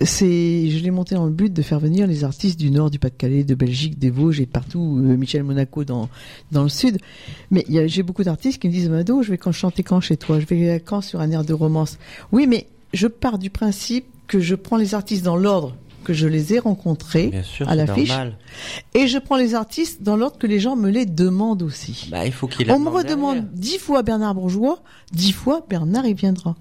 [0.00, 2.98] c'est, je l'ai montée dans le but de faire venir les artistes du Nord, du
[2.98, 6.08] Pas-de-Calais, de Belgique, des Vosges et partout, euh, Michel Monaco dans,
[6.50, 6.98] dans le Sud.
[7.50, 10.16] Mais y j'ai beaucoup d'artistes qui me disent, Mado, je vais quand chanter quand chez
[10.16, 10.40] toi?
[10.40, 11.98] Je vais quand sur un air de romance?
[12.32, 16.28] Oui, mais je pars du principe que je prends les artistes dans l'ordre que je
[16.28, 18.12] les ai rencontrés sûr, à l'affiche.
[18.92, 22.08] Et je prends les artistes dans l'ordre que les gens me les demandent aussi.
[22.10, 26.14] Bah, il faut qu'il On me redemande dix fois Bernard Bourgeois, dix fois Bernard il
[26.14, 26.56] viendra.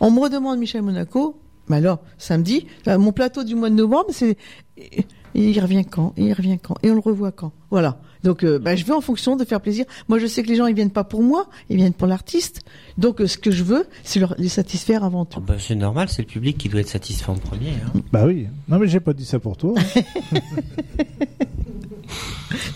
[0.00, 1.40] On me redemande Michel Monaco,
[1.72, 4.36] mais alors samedi, euh, mon plateau du mois de novembre, c'est
[4.76, 5.04] et
[5.34, 7.98] il revient quand Et il revient quand Et on le revoit quand Voilà.
[8.22, 9.86] Donc euh, bah, je vais en fonction de faire plaisir.
[10.08, 12.60] Moi je sais que les gens ils viennent pas pour moi, ils viennent pour l'artiste.
[12.98, 15.40] Donc euh, ce que je veux, c'est leur les satisfaire avant tout.
[15.40, 17.70] Bah, c'est normal, c'est le public qui doit être satisfait en premier.
[17.70, 18.00] hein.
[18.12, 18.46] Bah oui.
[18.68, 19.74] Non mais j'ai pas dit ça pour toi.
[19.76, 20.40] hein.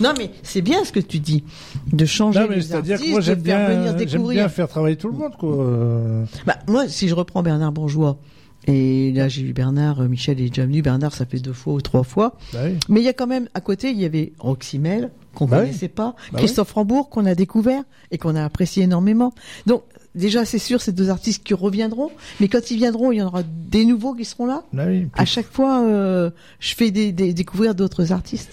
[0.00, 1.44] Non mais c'est bien ce que tu dis
[1.92, 4.26] de changer non mais les c'est-à-dire artistes, que moi j'aime de faire venir bien, j'aime
[4.28, 6.24] bien faire travailler tout le monde quoi.
[6.46, 8.18] Bah, moi, si je reprends Bernard Bourgeois,
[8.66, 11.74] et là j'ai eu Bernard, euh, Michel est déjà venu, Bernard ça fait deux fois
[11.74, 12.74] ou trois fois, bah oui.
[12.88, 15.58] mais il y a quand même à côté, il y avait Roxy Mel, qu'on Bah
[15.60, 15.66] oui.
[15.66, 19.32] connaissait pas, Bah Christophe Rambourg, qu'on a découvert et qu'on a apprécié énormément.
[19.66, 19.82] Donc
[20.14, 22.10] déjà c'est sûr, c'est deux artistes qui reviendront,
[22.40, 24.64] mais quand ils viendront, il y en aura des nouveaux qui seront là.
[24.72, 24.84] Bah.
[25.14, 28.50] À chaque fois, euh, je fais des, des- découvrir d'autres artistes.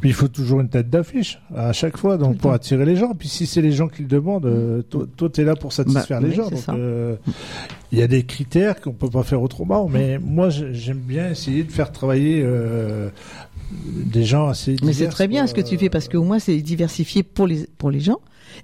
[0.00, 3.14] Puis il faut toujours une tête d'affiche à chaque fois, donc pour attirer les gens.
[3.14, 6.20] Puis si c'est les gens qui le demandent, euh, toi, toi t'es là pour satisfaire
[6.20, 6.50] Bah, les oui, gens.
[6.50, 7.16] Donc euh,
[7.92, 9.88] il y a des critères qu'on peut pas faire autrement.
[9.88, 13.08] Mais moi, j'aime bien essayer de faire travailler euh,
[13.72, 14.72] des gens assez.
[14.82, 15.48] Mais c'est divers, très bien quoi.
[15.48, 18.20] ce que tu fais parce qu'au moins c'est diversifié pour les pour les gens.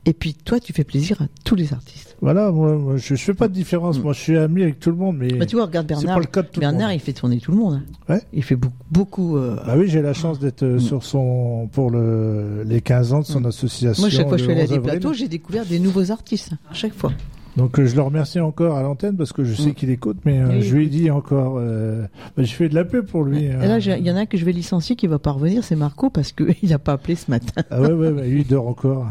[0.06, 2.11] Et puis toi, tu fais plaisir à tous les artistes.
[2.22, 3.98] Voilà, moi, moi, je, je fais pas de différence.
[4.00, 6.14] Moi, je suis ami avec tout le monde, mais Bah, tu vois, regarde c'est Bernard.
[6.14, 6.96] pas le cas de tout le Bernard, monde.
[6.96, 7.82] il fait tourner tout le monde.
[8.08, 8.22] Ouais.
[8.32, 9.36] Il fait beaucoup, beaucoup.
[9.36, 13.20] euh, Bah oui, j'ai la chance d'être euh, sur son pour le les 15 ans
[13.20, 14.00] de son association.
[14.02, 14.90] Moi, chaque fois que je suis allé à 11 des avril.
[15.00, 16.52] plateaux, j'ai découvert des nouveaux artistes.
[16.70, 17.12] À chaque fois.
[17.56, 19.74] Donc euh, je le remercie encore à l'antenne parce que je sais Mm.
[19.74, 21.56] qu'il écoute, mais euh, Oui, je lui ai dit encore.
[21.58, 22.06] Euh,
[22.36, 23.44] bah, je fais de la pub pour lui.
[23.44, 23.58] Et hein.
[23.66, 25.76] là, il y en a un que je vais licencier qui va pas revenir, c'est
[25.76, 27.62] Marco parce que il a pas appelé ce matin.
[27.70, 29.06] Ah ouais, ouais, ouais, lui il dort encore.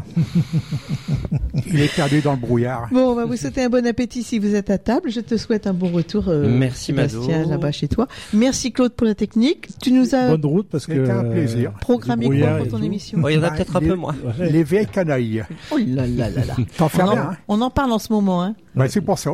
[1.66, 2.88] Il est perdu dans le brouillard.
[2.92, 5.10] Bon, on va vous souhaiter un bon appétit si vous êtes à table.
[5.10, 7.22] Je te souhaite un bon retour, euh, Merci, Mado.
[7.22, 8.08] Sébastien, là-bas chez toi.
[8.32, 9.68] Merci Claude pour la technique.
[9.80, 10.92] Tu nous as Bonne route parce que.
[11.08, 11.72] Un euh, plaisir.
[11.80, 12.84] programmé quoi pour ton tout.
[12.84, 14.14] émission Bon, il y en a Bah, peut-être un peu moins.
[14.38, 15.44] Les vieilles canailles.
[15.70, 16.56] Oh là là là là.
[16.76, 18.31] T'en fais on, en, rien, hein on en parle en ce moment.
[18.40, 18.54] Hein.
[18.76, 19.32] Ouais, c'est pour ça.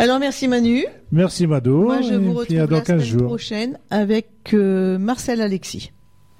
[0.00, 0.84] Alors merci Manu.
[1.10, 1.82] Merci Mado.
[1.84, 3.26] Moi je et vous retrouve dans la 15 semaine jours.
[3.26, 5.90] prochaine avec euh, Marcel Alexis.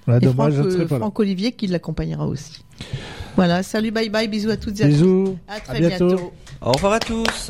[0.07, 0.99] Ouais, et dommage, Franck, je ne euh, serai pas là.
[1.01, 2.63] Franck Olivier qui l'accompagnera aussi.
[3.35, 4.93] Voilà, salut, bye bye, bisous à toutes et à tous.
[4.93, 5.37] Bisous.
[5.47, 6.07] À très à bientôt.
[6.07, 6.33] bientôt.
[6.61, 7.49] Au revoir à tous.